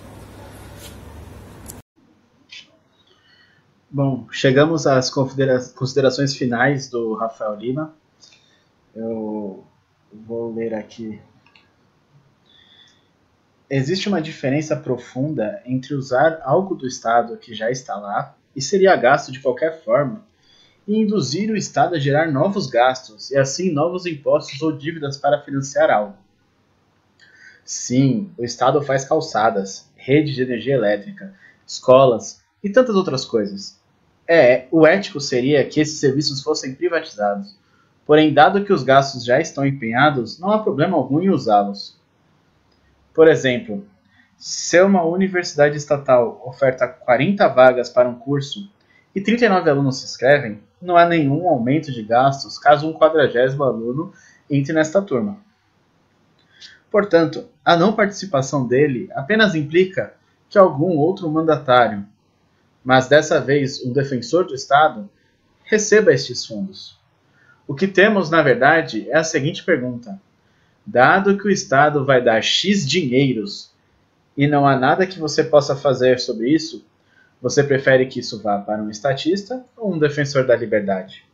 [3.95, 7.93] Bom, chegamos às considerações finais do Rafael Lima.
[8.95, 9.63] Eu
[10.11, 11.21] vou ler aqui.
[13.69, 18.95] Existe uma diferença profunda entre usar algo do Estado que já está lá e seria
[18.95, 20.25] gasto de qualquer forma
[20.87, 25.43] e induzir o Estado a gerar novos gastos e assim novos impostos ou dívidas para
[25.43, 26.17] financiar algo.
[27.63, 31.31] Sim, o Estado faz calçadas, redes de energia elétrica,
[31.67, 33.82] escolas e tantas outras coisas.
[34.27, 37.55] É, o ético seria que esses serviços fossem privatizados
[38.05, 41.97] Porém, dado que os gastos já estão empenhados, não há problema algum em usá-los.
[43.13, 43.85] Por exemplo,
[44.37, 48.69] se uma universidade estatal oferta 40 vagas para um curso
[49.15, 54.11] e 39 alunos se inscrevem, não há nenhum aumento de gastos caso um quadragésimo aluno
[54.49, 55.37] entre nesta turma.
[56.91, 60.13] Portanto, a não participação dele apenas implica
[60.49, 62.05] que algum outro mandatário,
[62.83, 65.09] mas dessa vez um defensor do Estado,
[65.63, 66.99] receba estes fundos.
[67.67, 70.19] O que temos, na verdade, é a seguinte pergunta:
[70.85, 73.71] Dado que o Estado vai dar X dinheiros
[74.35, 76.85] e não há nada que você possa fazer sobre isso,
[77.41, 81.25] você prefere que isso vá para um estatista ou um defensor da liberdade?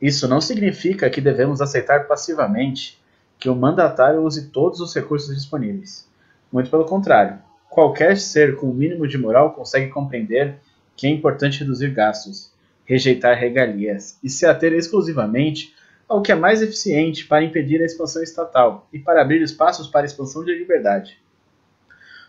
[0.00, 3.02] Isso não significa que devemos aceitar passivamente
[3.38, 6.08] que o mandatário use todos os recursos disponíveis.
[6.52, 7.38] Muito pelo contrário,
[7.74, 10.54] qualquer ser com o mínimo de moral consegue compreender
[10.96, 12.52] que é importante reduzir gastos,
[12.84, 15.74] rejeitar regalias e se ater exclusivamente
[16.08, 20.02] ao que é mais eficiente para impedir a expansão estatal e para abrir espaços para
[20.02, 21.18] a expansão de liberdade.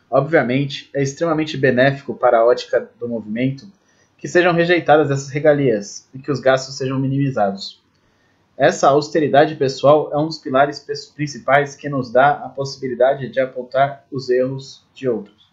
[0.09, 3.71] Obviamente, é extremamente benéfico para a ótica do movimento
[4.17, 7.84] que sejam rejeitadas essas regalias e que os gastos sejam minimizados.
[8.57, 10.79] Essa austeridade pessoal é um dos pilares
[11.13, 15.51] principais que nos dá a possibilidade de apontar os erros de outros.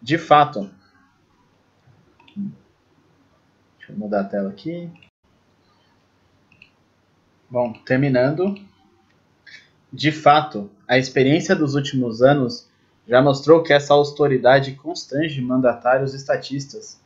[0.00, 0.70] De fato,
[3.76, 4.90] deixa eu mudar a tela aqui.
[7.50, 8.54] Bom, terminando.
[9.92, 12.68] De fato, a experiência dos últimos anos
[13.06, 16.98] já mostrou que essa austeridade constrange mandatários estatistas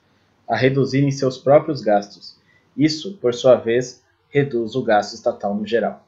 [0.48, 2.38] a reduzirem seus próprios gastos.
[2.76, 6.06] Isso, por sua vez, reduz o gasto estatal no geral.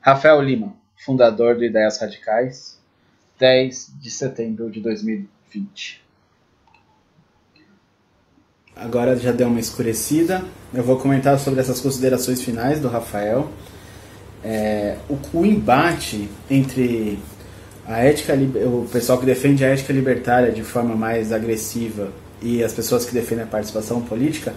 [0.00, 2.80] Rafael Lima, fundador do Ideias Radicais,
[3.38, 6.06] 10 de setembro de 2020.
[8.74, 10.44] Agora já deu uma escurecida.
[10.72, 13.50] Eu vou comentar sobre essas considerações finais do Rafael.
[14.44, 17.18] É, o, o, embate entre
[17.86, 22.12] a ética, o pessoal que defende a ética libertária de forma mais agressiva
[22.42, 24.54] e as pessoas que defendem a participação política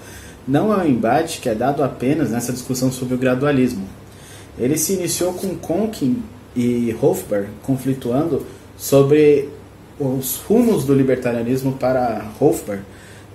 [0.48, 3.88] não é um embate que é dado apenas nessa discussão sobre o gradualismo.
[4.58, 6.22] Ele se iniciou com Conkin
[6.56, 8.46] e Hofbauer conflituando
[8.78, 9.50] sobre
[10.00, 12.82] os rumos do libertarianismo para Hofbauer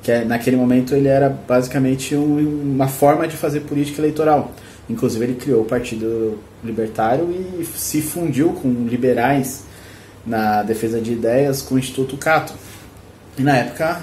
[0.04, 4.52] que é, naquele momento ele era basicamente um, uma forma de fazer política eleitoral.
[4.88, 7.26] Inclusive ele criou o Partido Libertário
[7.58, 9.64] e se fundiu com liberais
[10.26, 12.52] na defesa de ideias com o Instituto Cato.
[13.38, 14.02] E na época,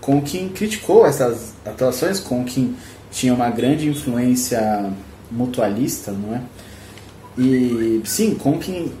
[0.00, 2.74] Conkin criticou essas atuações, Conkin
[3.10, 4.90] tinha uma grande influência
[5.30, 6.40] mutualista, não é?
[7.38, 8.92] E sim, Conkin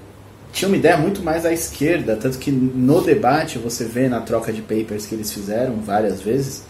[0.52, 4.52] tinha uma ideia muito mais à esquerda, tanto que no debate você vê na troca
[4.52, 6.64] de papers que eles fizeram várias vezes,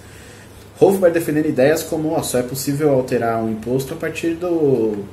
[0.81, 5.05] Hofbauer defendendo ideias como oh, só é possível alterar um imposto a partir do,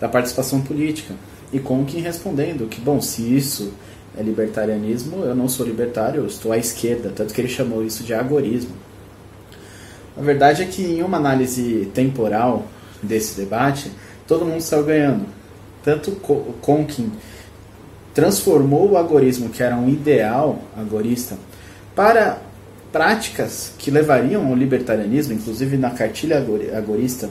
[0.00, 1.14] da participação política.
[1.52, 3.72] E Conkin respondendo que, bom, se isso
[4.16, 8.02] é libertarianismo, eu não sou libertário, eu estou à esquerda, tanto que ele chamou isso
[8.02, 8.70] de agorismo.
[10.16, 12.66] A verdade é que em uma análise temporal
[13.02, 13.90] desse debate,
[14.26, 15.26] todo mundo saiu ganhando.
[15.82, 16.12] Tanto
[16.60, 17.10] Conkin
[18.12, 21.38] transformou o agorismo, que era um ideal agorista,
[21.94, 22.38] para
[22.92, 26.44] práticas que levariam ao libertarianismo, inclusive na cartilha
[26.76, 27.30] agorista,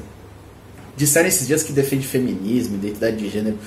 [0.96, 3.58] disseram esses dias que defende feminismo, identidade de gênero.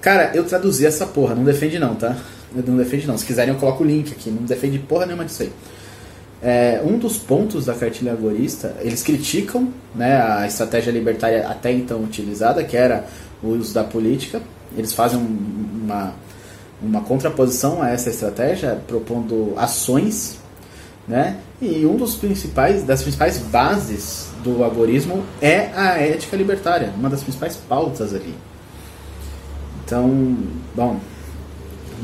[0.00, 2.16] Cara, eu traduzi essa porra, não defende não, tá?
[2.54, 3.18] Não defende não.
[3.18, 5.52] Se quiserem eu coloco o link aqui, não defende porra nenhuma disso aí.
[6.42, 12.02] É, um dos pontos da cartilha agorista, eles criticam né, a estratégia libertária até então
[12.02, 13.06] utilizada, que era
[13.42, 14.40] o uso da política.
[14.76, 16.14] Eles fazem uma
[16.80, 20.38] uma contraposição a essa estratégia, propondo ações,
[21.06, 21.38] né?
[21.60, 27.22] E um dos principais das principais bases do algoritmo é a ética libertária, uma das
[27.22, 28.34] principais pautas ali.
[29.84, 30.36] Então,
[30.74, 31.00] bom,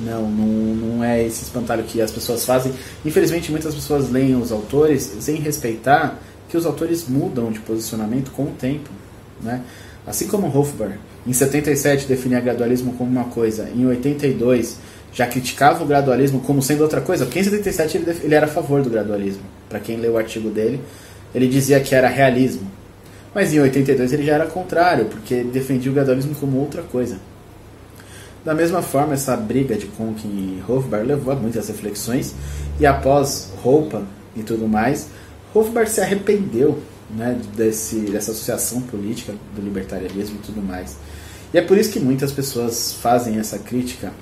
[0.00, 2.72] não, não, não é esse espantalho que as pessoas fazem.
[3.04, 6.18] Infelizmente, muitas pessoas leem os autores sem respeitar
[6.48, 8.90] que os autores mudam de posicionamento com o tempo,
[9.42, 9.62] né?
[10.06, 14.76] Assim como Hofbauer, em 77 definia gradualismo como uma coisa, em 82
[15.12, 18.48] já criticava o gradualismo como sendo outra coisa, porque em 77 ele, ele era a
[18.48, 19.42] favor do gradualismo.
[19.68, 20.80] Para quem leu o artigo dele,
[21.34, 22.68] ele dizia que era realismo.
[23.32, 27.16] Mas em 82 ele já era contrário, porque defendia o gradualismo como outra coisa.
[28.44, 32.34] Da mesma forma, essa briga de Conkin e Hofbauer levou a muitas reflexões,
[32.78, 34.02] e após Roupa
[34.36, 35.08] e tudo mais,
[35.54, 36.78] Hofbauer se arrependeu
[37.10, 40.96] né, desse, dessa associação política do libertarianismo e tudo mais.
[41.54, 44.12] E é por isso que muitas pessoas fazem essa crítica.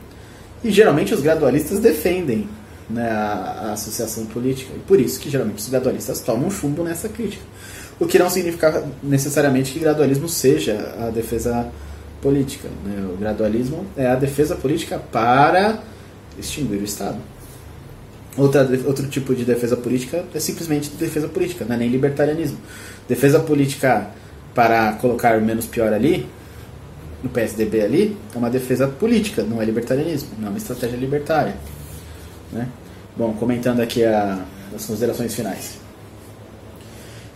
[0.63, 2.49] E geralmente os gradualistas defendem
[2.89, 4.73] né, a, a, associação política.
[4.77, 7.43] E por isso que geralmente os gradualistas tomam chumbo nessa crítica.
[7.99, 11.73] O que não significa necessariamente que gradualismo seja a defesa
[12.23, 12.69] política.
[12.85, 13.05] Né?
[13.13, 15.81] O gradualismo é a defesa política para
[16.39, 17.19] extinguir o Estado.
[18.39, 22.57] Outra, outro tipo de defesa política é simplesmente defesa política, não é nem libertarianismo.
[23.07, 24.09] Defesa política
[24.55, 26.27] para colocar o menos pior ali,
[27.23, 31.55] no PSDB ali, é uma defesa política, não é libertarianismo, não é uma estratégia libertária.
[32.51, 32.67] Né?
[33.17, 34.45] Bom, comentando aqui a,
[34.75, 35.79] as considerações finais.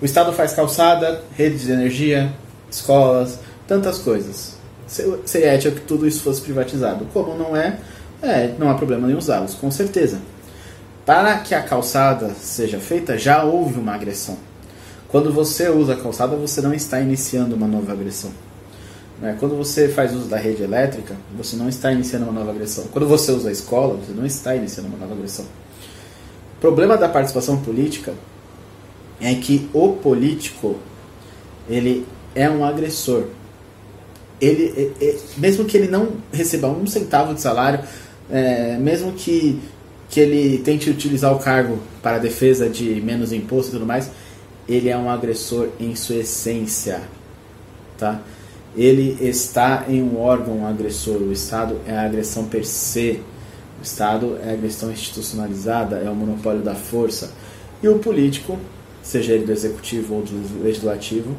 [0.01, 2.33] O Estado faz calçada, redes de energia,
[2.71, 4.56] escolas, tantas coisas.
[4.87, 7.07] Seria ético que tudo isso fosse privatizado.
[7.13, 7.79] Como não é,
[8.23, 10.19] é não há problema em usá-los, com certeza.
[11.05, 14.37] Para que a calçada seja feita, já houve uma agressão.
[15.09, 18.31] Quando você usa a calçada, você não está iniciando uma nova agressão.
[19.21, 19.37] Né?
[19.39, 22.85] Quando você faz uso da rede elétrica, você não está iniciando uma nova agressão.
[22.93, 25.45] Quando você usa a escola, você não está iniciando uma nova agressão.
[26.57, 28.15] O problema da participação política
[29.21, 30.77] é que o político
[31.69, 33.25] ele é um agressor.
[34.41, 37.81] Ele, é, é, mesmo que ele não receba um centavo de salário,
[38.31, 39.61] é, mesmo que,
[40.11, 44.11] que ele tente utilizar o cargo para defesa de menos imposto e tudo mais,
[44.69, 47.01] ele é um agressor em sua essência,
[47.97, 48.21] tá?
[48.77, 51.17] Ele está em um órgão agressor.
[51.23, 53.23] O Estado é a agressão per se.
[53.81, 57.33] O Estado é a agressão institucionalizada, é o monopólio da força.
[57.83, 58.59] E o político,
[59.03, 61.35] seja ele do executivo ou do legislativo,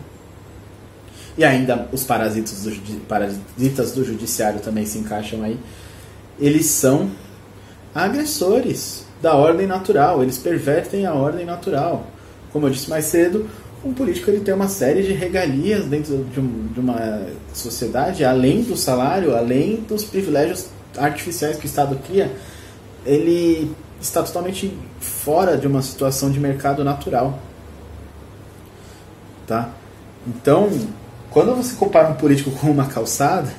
[1.37, 5.59] e ainda os parasitas do, parasitas do judiciário também se encaixam aí,
[6.39, 7.09] eles são
[7.93, 12.07] agressores da ordem natural, eles pervertem a ordem natural.
[12.51, 13.47] Como eu disse mais cedo,
[13.83, 18.63] um político ele tem uma série de regalias dentro de, um, de uma sociedade, além
[18.63, 20.67] do salário, além dos privilégios
[20.97, 22.31] artificiais que o Estado cria,
[23.05, 23.71] ele
[24.01, 27.39] está totalmente fora de uma situação de mercado natural.
[29.45, 29.69] Tá?
[30.27, 30.69] Então,
[31.37, 33.53] quando você compara um político com uma calçada,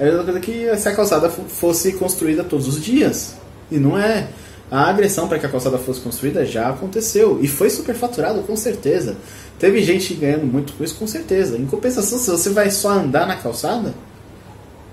[0.00, 3.36] é a mesma coisa que se a calçada fosse construída todos os dias.
[3.70, 4.26] E não é.
[4.68, 7.38] A agressão para que a calçada fosse construída já aconteceu.
[7.40, 9.16] E foi superfaturado, com certeza.
[9.60, 11.56] Teve gente ganhando muito com isso, com certeza.
[11.56, 13.94] Em compensação, se você vai só andar na calçada,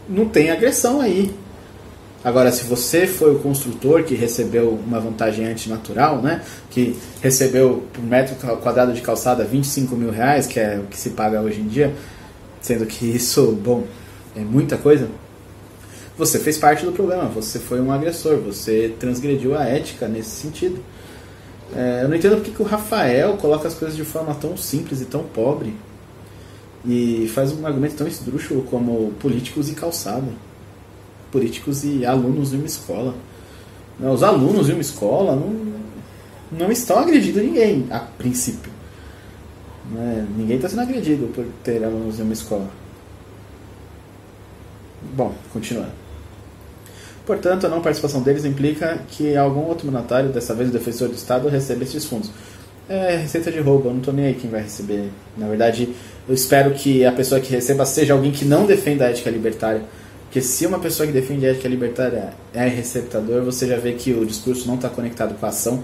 [0.08, 1.34] não tem agressão aí.
[2.24, 6.44] Agora, se você foi o construtor que recebeu uma vantagem antinatural, né?
[6.70, 11.12] que recebeu por metro quadrado de calçada 25 mil reais, que é o que se
[11.12, 11.96] paga hoje em dia,
[12.68, 13.86] sendo que isso, bom,
[14.36, 15.08] é muita coisa,
[16.18, 20.84] você fez parte do problema, você foi um agressor, você transgrediu a ética nesse sentido.
[21.74, 25.02] É, eu não entendo porque que o Rafael coloca as coisas de forma tão simples
[25.02, 25.74] e tão pobre
[26.86, 30.28] e faz um argumento tão esdrúxulo como políticos e calçada.
[31.32, 33.16] Políticos e alunos de uma escola.
[34.00, 35.56] Os alunos de uma escola não,
[36.52, 38.77] não estão agredindo ninguém, a princípio.
[39.96, 42.68] É, ninguém está sendo agredido por ter alunos de uma escola.
[45.16, 46.08] Bom, continuando.
[47.26, 51.16] Portanto, a não participação deles implica que algum outro mandatário, dessa vez o defensor do
[51.16, 52.32] Estado, receba esses fundos.
[52.90, 55.10] É receita de roubo, eu não estou nem aí quem vai receber.
[55.38, 55.94] Na verdade,
[56.28, 59.82] eu espero que a pessoa que receba seja alguém que não defenda a ética libertária.
[60.24, 64.14] Porque se uma pessoa que defende a ética libertária é receptador, você já vê que
[64.14, 65.84] o discurso não está conectado com a ação.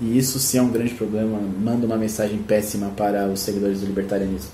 [0.00, 3.86] E isso sim é um grande problema, manda uma mensagem péssima para os seguidores do
[3.86, 4.50] libertarianismo.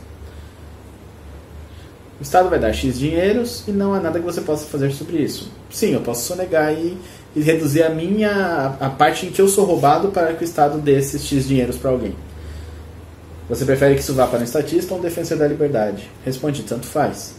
[2.19, 5.19] O Estado vai dar X dinheiros e não há nada que você possa fazer sobre
[5.19, 5.51] isso.
[5.71, 6.97] Sim, eu posso sonegar e,
[7.35, 10.79] e reduzir a minha a parte em que eu sou roubado para que o Estado
[10.79, 12.15] dê esses X dinheiros para alguém.
[13.49, 16.09] Você prefere que isso vá para um estatista ou um defensor da liberdade?
[16.25, 17.35] Responde, tanto faz.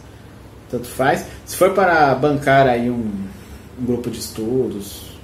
[0.70, 1.26] Tanto faz.
[1.46, 3.12] Se for para bancar aí um,
[3.80, 5.18] um grupo de estudos,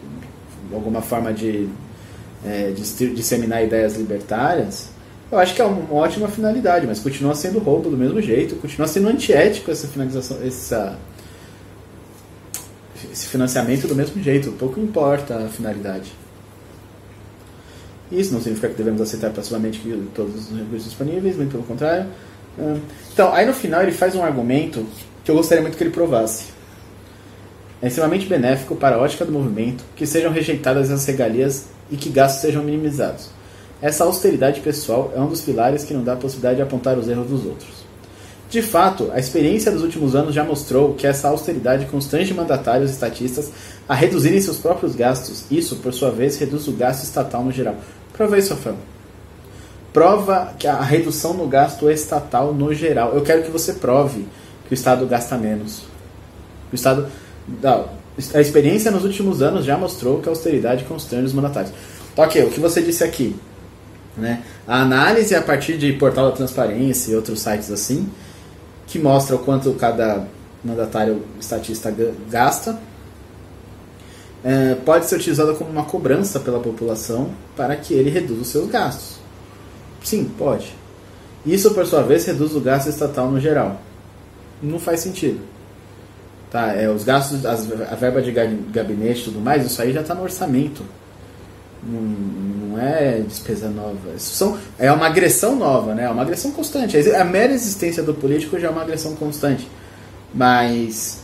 [0.74, 1.70] alguma forma de,
[2.46, 4.90] é, disseminar ideias libertárias,
[5.32, 8.86] eu acho que é uma ótima finalidade, mas continua sendo roubo do mesmo jeito, continua
[8.86, 10.98] sendo antiético essa finalização, essa,
[13.12, 16.12] esse financiamento do mesmo jeito, pouco importa a finalidade.
[18.12, 19.82] Isso não significa que devemos aceitar passivamente
[20.14, 22.08] todos os recursos disponíveis, muito pelo contrário.
[23.14, 24.86] Então, aí no final ele faz um argumento
[25.24, 26.48] que eu gostaria muito que ele provasse.
[27.82, 32.10] É extremamente benéfico para a ótica do movimento que sejam rejeitadas as regalias e que
[32.10, 33.30] gastos sejam minimizados
[33.82, 37.10] essa austeridade pessoal é um dos pilares que não dá a possibilidade de apontar os
[37.10, 37.82] erros dos outros.
[38.48, 43.52] De fato, a experiência dos últimos anos já mostrou que essa austeridade constrange mandatários estatistas
[43.88, 45.46] a reduzirem seus próprios gastos.
[45.50, 47.76] Isso, por sua vez, reduz o gasto estatal no geral.
[48.14, 48.76] Prova isso, Rafael.
[49.94, 53.14] Prova que a redução no gasto estatal no geral.
[53.16, 54.28] Eu quero que você prove
[54.68, 55.84] que o Estado gasta menos.
[56.72, 57.08] O Estado.
[57.62, 57.90] Não,
[58.34, 61.74] a experiência nos últimos anos já mostrou que a austeridade constrange os mandatários.
[62.16, 63.36] Ok, o que você disse aqui
[64.16, 64.44] né?
[64.68, 68.10] A análise a partir de portal da transparência e outros sites assim,
[68.88, 70.26] que mostra o quanto cada
[70.64, 71.94] mandatário estatista
[72.30, 72.80] gasta,
[74.44, 78.70] é, pode ser utilizada como uma cobrança pela população para que ele reduza os seus
[78.70, 79.18] gastos.
[80.04, 80.76] Sim, pode.
[81.46, 83.80] Isso, por sua vez, reduz o gasto estatal no geral.
[84.62, 85.40] Não faz sentido.
[86.52, 90.02] Tá, é, os gastos, as, a verba de gabinete e tudo mais, isso aí já
[90.02, 90.84] está no orçamento.
[91.82, 93.98] Não, não é despesa nova.
[94.18, 96.04] Isso são, é uma agressão nova, né?
[96.04, 96.98] É uma agressão constante.
[97.12, 99.66] A mera existência do político já é uma agressão constante.
[100.34, 101.22] Mas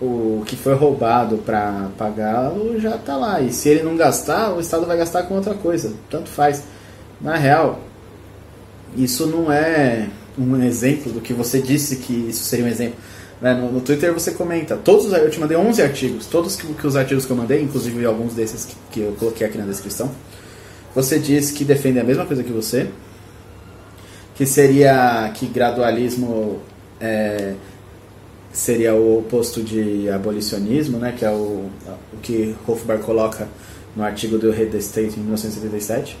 [0.00, 3.40] o que foi roubado para pagá-lo já está lá.
[3.40, 5.92] E se ele não gastar, o Estado vai gastar com outra coisa.
[6.10, 6.64] Tanto faz.
[7.20, 7.80] Na real,
[8.96, 12.98] isso não é um exemplo do que você disse que isso seria um exemplo.
[13.40, 13.54] Né?
[13.54, 16.96] No, no, Twitter você comenta, todos eu te mandei 11 artigos, todos que, que os
[16.96, 20.10] artigos que eu mandei, inclusive alguns desses que, que, eu coloquei aqui na descrição,
[20.94, 22.88] você diz que defende a mesma coisa que você,
[24.34, 26.60] que seria que gradualismo
[27.00, 27.54] é,
[28.52, 31.14] seria o oposto de abolicionismo, né?
[31.16, 31.70] que é o,
[32.12, 33.46] o que Hofbauer coloca
[33.94, 36.16] no artigo do the State em 1977,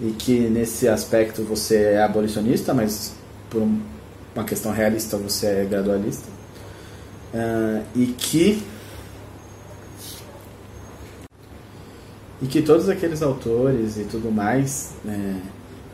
[0.00, 3.14] e que nesse aspecto você é abolicionista, mas
[3.50, 3.78] por um
[4.34, 6.28] uma questão realista, você é gradualista.
[7.32, 8.62] Uh, e que
[12.42, 15.40] e que todos aqueles autores e tudo mais, né,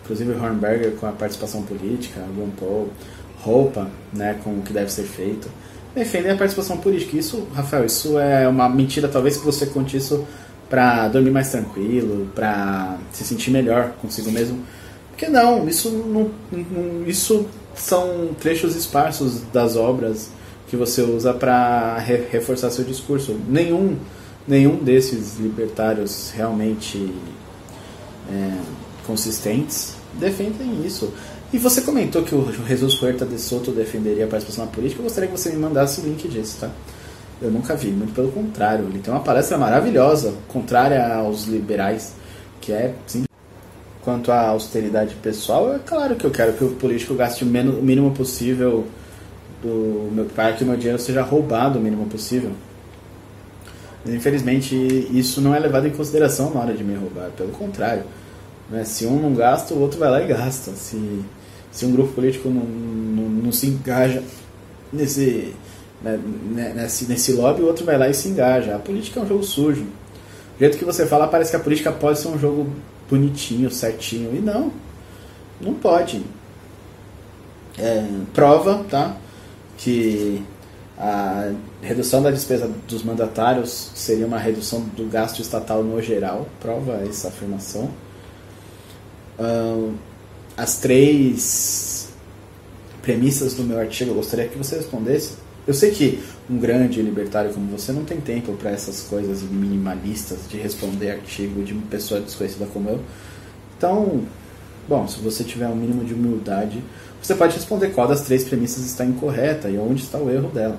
[0.03, 2.89] inclusive Hornberger com a participação política, Ron Paul,
[3.41, 5.49] Roupa, né, com o que deve ser feito,
[5.95, 7.17] defendem a participação política.
[7.17, 9.09] Isso, Rafael, isso é uma mentira.
[9.09, 10.27] Talvez que você conte isso
[10.69, 14.61] para dormir mais tranquilo, para se sentir melhor consigo mesmo.
[15.11, 17.47] Porque não, isso não, não isso
[17.81, 20.31] são trechos esparsos das obras
[20.69, 23.37] que você usa para re reforçar seu discurso.
[23.49, 23.97] Nenhum,
[24.47, 27.13] nenhum desses libertários realmente
[28.31, 28.59] é,
[29.07, 31.13] consistentes defendem isso.
[31.53, 35.01] E você comentou que o Jesus Huerta de Soto defenderia a participação na política.
[35.01, 36.71] Eu gostaria que você me mandasse o link disso, tá?
[37.43, 38.85] Eu nunca vi, muito pelo contrário.
[38.85, 42.13] Ele tem uma palestra maravilhosa, contrária aos liberais,
[42.61, 43.25] que é sim,
[44.03, 48.13] Quanto à austeridade pessoal, é claro que eu quero que o político gaste o mínimo
[48.13, 48.87] possível
[49.63, 52.53] do meu para que o meu dinheiro seja roubado o mínimo possível.
[54.05, 54.75] Mas, infelizmente,
[55.13, 57.31] isso não é levado em consideração na hora de me roubar.
[57.37, 58.05] Pelo contrário,
[58.71, 58.85] né?
[58.85, 60.73] se um não gasta, o outro vai lá e gasta.
[60.73, 61.23] Se,
[61.71, 64.23] se um grupo político não, não, não se engaja
[64.93, 65.55] nesse,
[66.03, 66.19] né,
[66.53, 68.77] né, nesse, nesse lobby, o outro vai lá e se engaja.
[68.77, 69.83] A política é um jogo sujo.
[69.83, 72.71] Do jeito que você fala, parece que a política pode ser um jogo
[73.11, 74.35] bonitinho, certinho.
[74.35, 74.73] E não,
[75.61, 76.23] não pode.
[77.77, 79.17] É, prova, tá?
[79.77, 80.43] Que
[80.97, 86.47] a redução da despesa dos mandatários seria uma redução do gasto estatal no geral.
[86.61, 87.91] Prova essa afirmação.
[90.57, 92.11] as três
[93.01, 95.35] premissas do meu artigo, eu gostaria que você respondesse.
[95.71, 100.41] Eu sei que um grande libertário como você não tem tempo para essas coisas minimalistas
[100.49, 103.01] de responder artigo de uma pessoa desconhecida como eu.
[103.79, 104.25] Então,
[104.89, 106.83] bom, se você tiver um mínimo de humildade,
[107.23, 110.77] você pode responder qual das três premissas está incorreta e onde está o erro dela.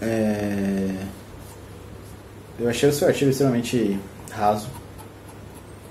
[0.00, 1.06] É...
[2.60, 3.98] Eu achei o seu artigo extremamente
[4.30, 4.68] raso.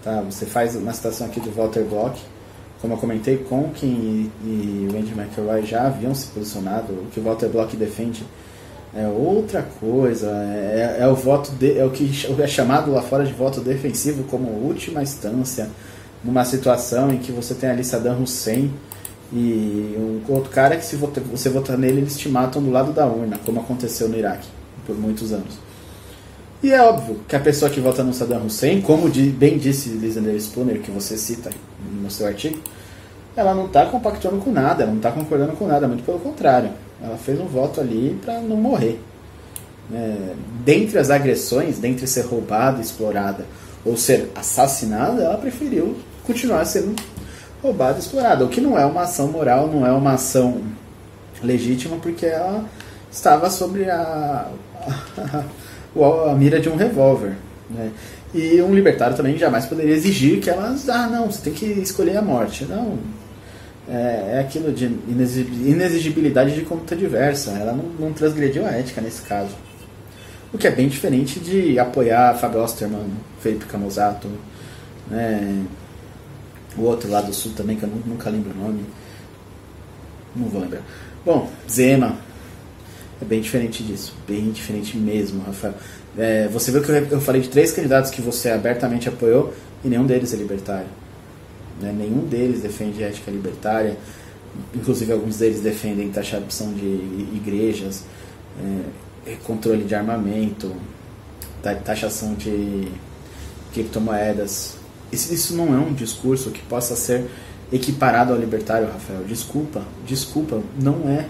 [0.01, 0.21] Tá?
[0.21, 2.17] Você faz uma citação aqui do Walter Block
[2.81, 7.23] como eu comentei, Conkin e, o Andy McElroy já haviam se posicionado, o que o
[7.23, 8.23] Walter Block defende
[8.95, 13.25] é outra coisa, é, é o voto de, é o que é chamado lá fora
[13.25, 15.69] de voto defensivo como última instância,
[16.23, 18.71] numa situação em que você tem ali Saddam Hussein
[19.33, 23.05] e um outro cara que se você votar nele, eles te matam do lado da
[23.05, 24.47] urna, como aconteceu no Iraque
[24.85, 25.64] por muitos anos.
[26.63, 30.35] E é óbvio que a pessoa que vota no Saddam Hussein, como bem disse Lisander
[30.35, 31.51] Spooner, que você cita
[32.01, 32.59] no seu artigo,
[33.35, 36.71] ela não está compactuando com nada, ela não está concordando com nada, muito pelo contrário.
[37.03, 38.99] Ela fez um voto ali para não morrer.
[39.93, 40.33] É,
[40.63, 43.45] dentre as agressões, dentre ser roubada, explorada
[43.85, 45.95] ou ser assassinada, ela preferiu
[46.25, 46.95] continuar sendo
[47.61, 48.45] roubada, explorada.
[48.45, 50.61] O que não é uma ação moral, não é uma ação
[51.43, 52.65] legítima, porque ela
[53.11, 54.49] estava sobre a,
[56.03, 57.33] a, mira de um revólver.
[57.69, 57.91] Né?
[58.33, 62.17] E um libertário também jamais poderia exigir que elas, ah, não, você tem que escolher
[62.17, 62.65] a morte.
[62.65, 62.97] Não,
[63.87, 67.51] é, é aquilo de inexigibilidade de conduta diversa.
[67.51, 69.55] Ela não, não, transgrediu a ética nesse caso.
[70.53, 73.07] O que é bem diferente de apoiar Fábio Osterman,
[73.41, 74.27] Felipe Camusato,
[75.09, 75.63] né,
[76.77, 78.85] o outro lá do sul também, que eu nunca lembro o nome.
[80.35, 80.81] Não vou lembrar.
[81.25, 82.24] Bom, Zema.
[83.25, 84.13] É bem diferente disso.
[84.27, 85.73] Bem diferente mesmo, Rafael.
[86.15, 89.51] É, você viu que eu falei de três candidatos que você abertamente apoiou
[89.83, 90.87] e nenhum deles é libertário.
[91.81, 91.91] Né?
[91.91, 93.97] Nenhum deles defende ética libertária,
[94.75, 96.85] inclusive alguns deles defendem taxação de
[97.33, 98.03] igrejas,
[99.25, 100.71] é, controle de armamento,
[101.83, 102.87] taxação de
[103.73, 104.77] criptomoedas.
[105.11, 107.25] Isso, isso não é um discurso que possa ser
[107.73, 109.23] equiparado ao libertário, Rafael.
[109.23, 111.27] Desculpa, desculpa, não é.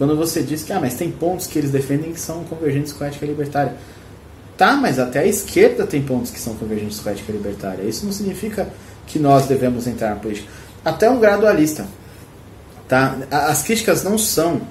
[0.00, 3.04] Quando você diz que ah, mas tem pontos que eles defendem que são convergentes com
[3.04, 3.74] a ética libertária.
[4.56, 7.82] Tá, mas até a esquerda tem pontos que são convergentes com a ética libertária.
[7.82, 8.66] Isso não significa
[9.06, 10.48] que nós devemos entrar na política.
[10.82, 11.86] Até um gradualista.
[12.88, 13.18] Tá?
[13.30, 14.62] As críticas não são.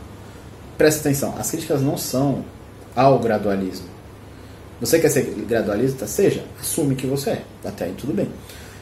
[0.79, 2.43] Presta atenção, as críticas não são
[2.95, 3.85] ao gradualismo.
[4.81, 6.07] Você quer ser gradualista?
[6.07, 7.43] Seja, assume que você é.
[7.63, 8.29] Até aí tudo bem.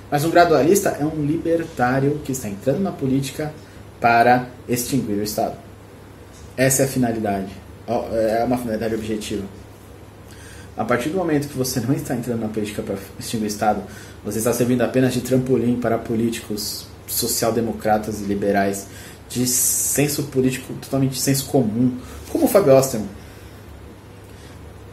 [0.09, 3.53] Mas um gradualista é um libertário que está entrando na política
[3.99, 5.66] para extinguir o Estado.
[6.57, 7.51] Essa é a finalidade.
[7.87, 9.43] É uma finalidade objetiva.
[10.75, 13.81] A partir do momento que você não está entrando na política para extinguir o Estado,
[14.25, 18.87] você está servindo apenas de trampolim para políticos social-democratas e liberais
[19.29, 21.97] de senso político totalmente de senso comum,
[22.29, 23.09] como o Fábio Osterman.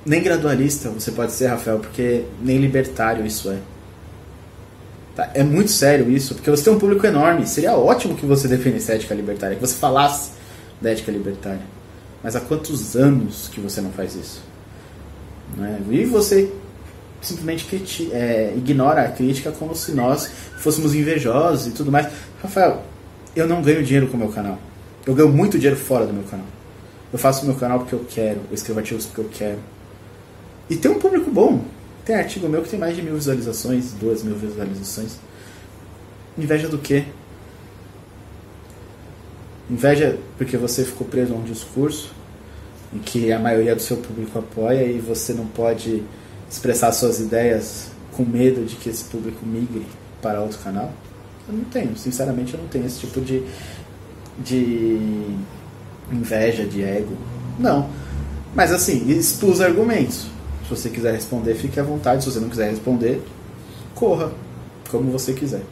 [0.07, 3.59] Nem gradualista você pode ser, Rafael, porque nem libertário isso é.
[5.17, 5.31] Tá?
[5.35, 7.47] É muito sério isso, porque você tem um público enorme.
[7.47, 10.34] Seria ótimo que você defendesse a ética libertária, que você falasse
[10.85, 11.63] da ética libertária.
[12.23, 14.43] Mas há quantos anos que você não faz isso?
[15.57, 15.81] Né?
[15.91, 16.53] E você
[17.21, 22.07] simplesmente é, ignora a crítica como se nós fôssemos invejosos e tudo mais.
[22.43, 22.83] Rafael,
[23.35, 24.59] eu não ganho dinheiro com o meu canal.
[25.07, 26.47] Eu ganho muito dinheiro fora do meu canal.
[27.13, 29.59] Eu faço o meu canal porque eu quero, eu escrevo artigos porque eu quero.
[30.69, 31.65] E tem um público bom.
[32.05, 35.17] Tem artigo meu que tem mais de mil visualizações, duas mil visualizações.
[36.37, 37.05] Inveja do quê?
[39.71, 42.13] Inveja porque você ficou preso a um discurso
[42.93, 46.03] em que a maioria do seu público apoia e você não pode
[46.51, 49.87] expressar suas ideias com medo de que esse público migre
[50.23, 50.93] para outro canal?
[51.49, 53.43] Eu não tenho, sinceramente eu não tenho esse tipo de,
[54.39, 55.37] de
[56.13, 57.17] inveja, de ego.
[57.59, 57.89] Não.
[58.55, 60.27] Mas assim, expus argumentos.
[60.63, 62.25] Se você quiser responder, fique à vontade.
[62.25, 63.23] Se você não quiser responder,
[63.95, 64.33] corra,
[64.91, 65.63] como você quiser.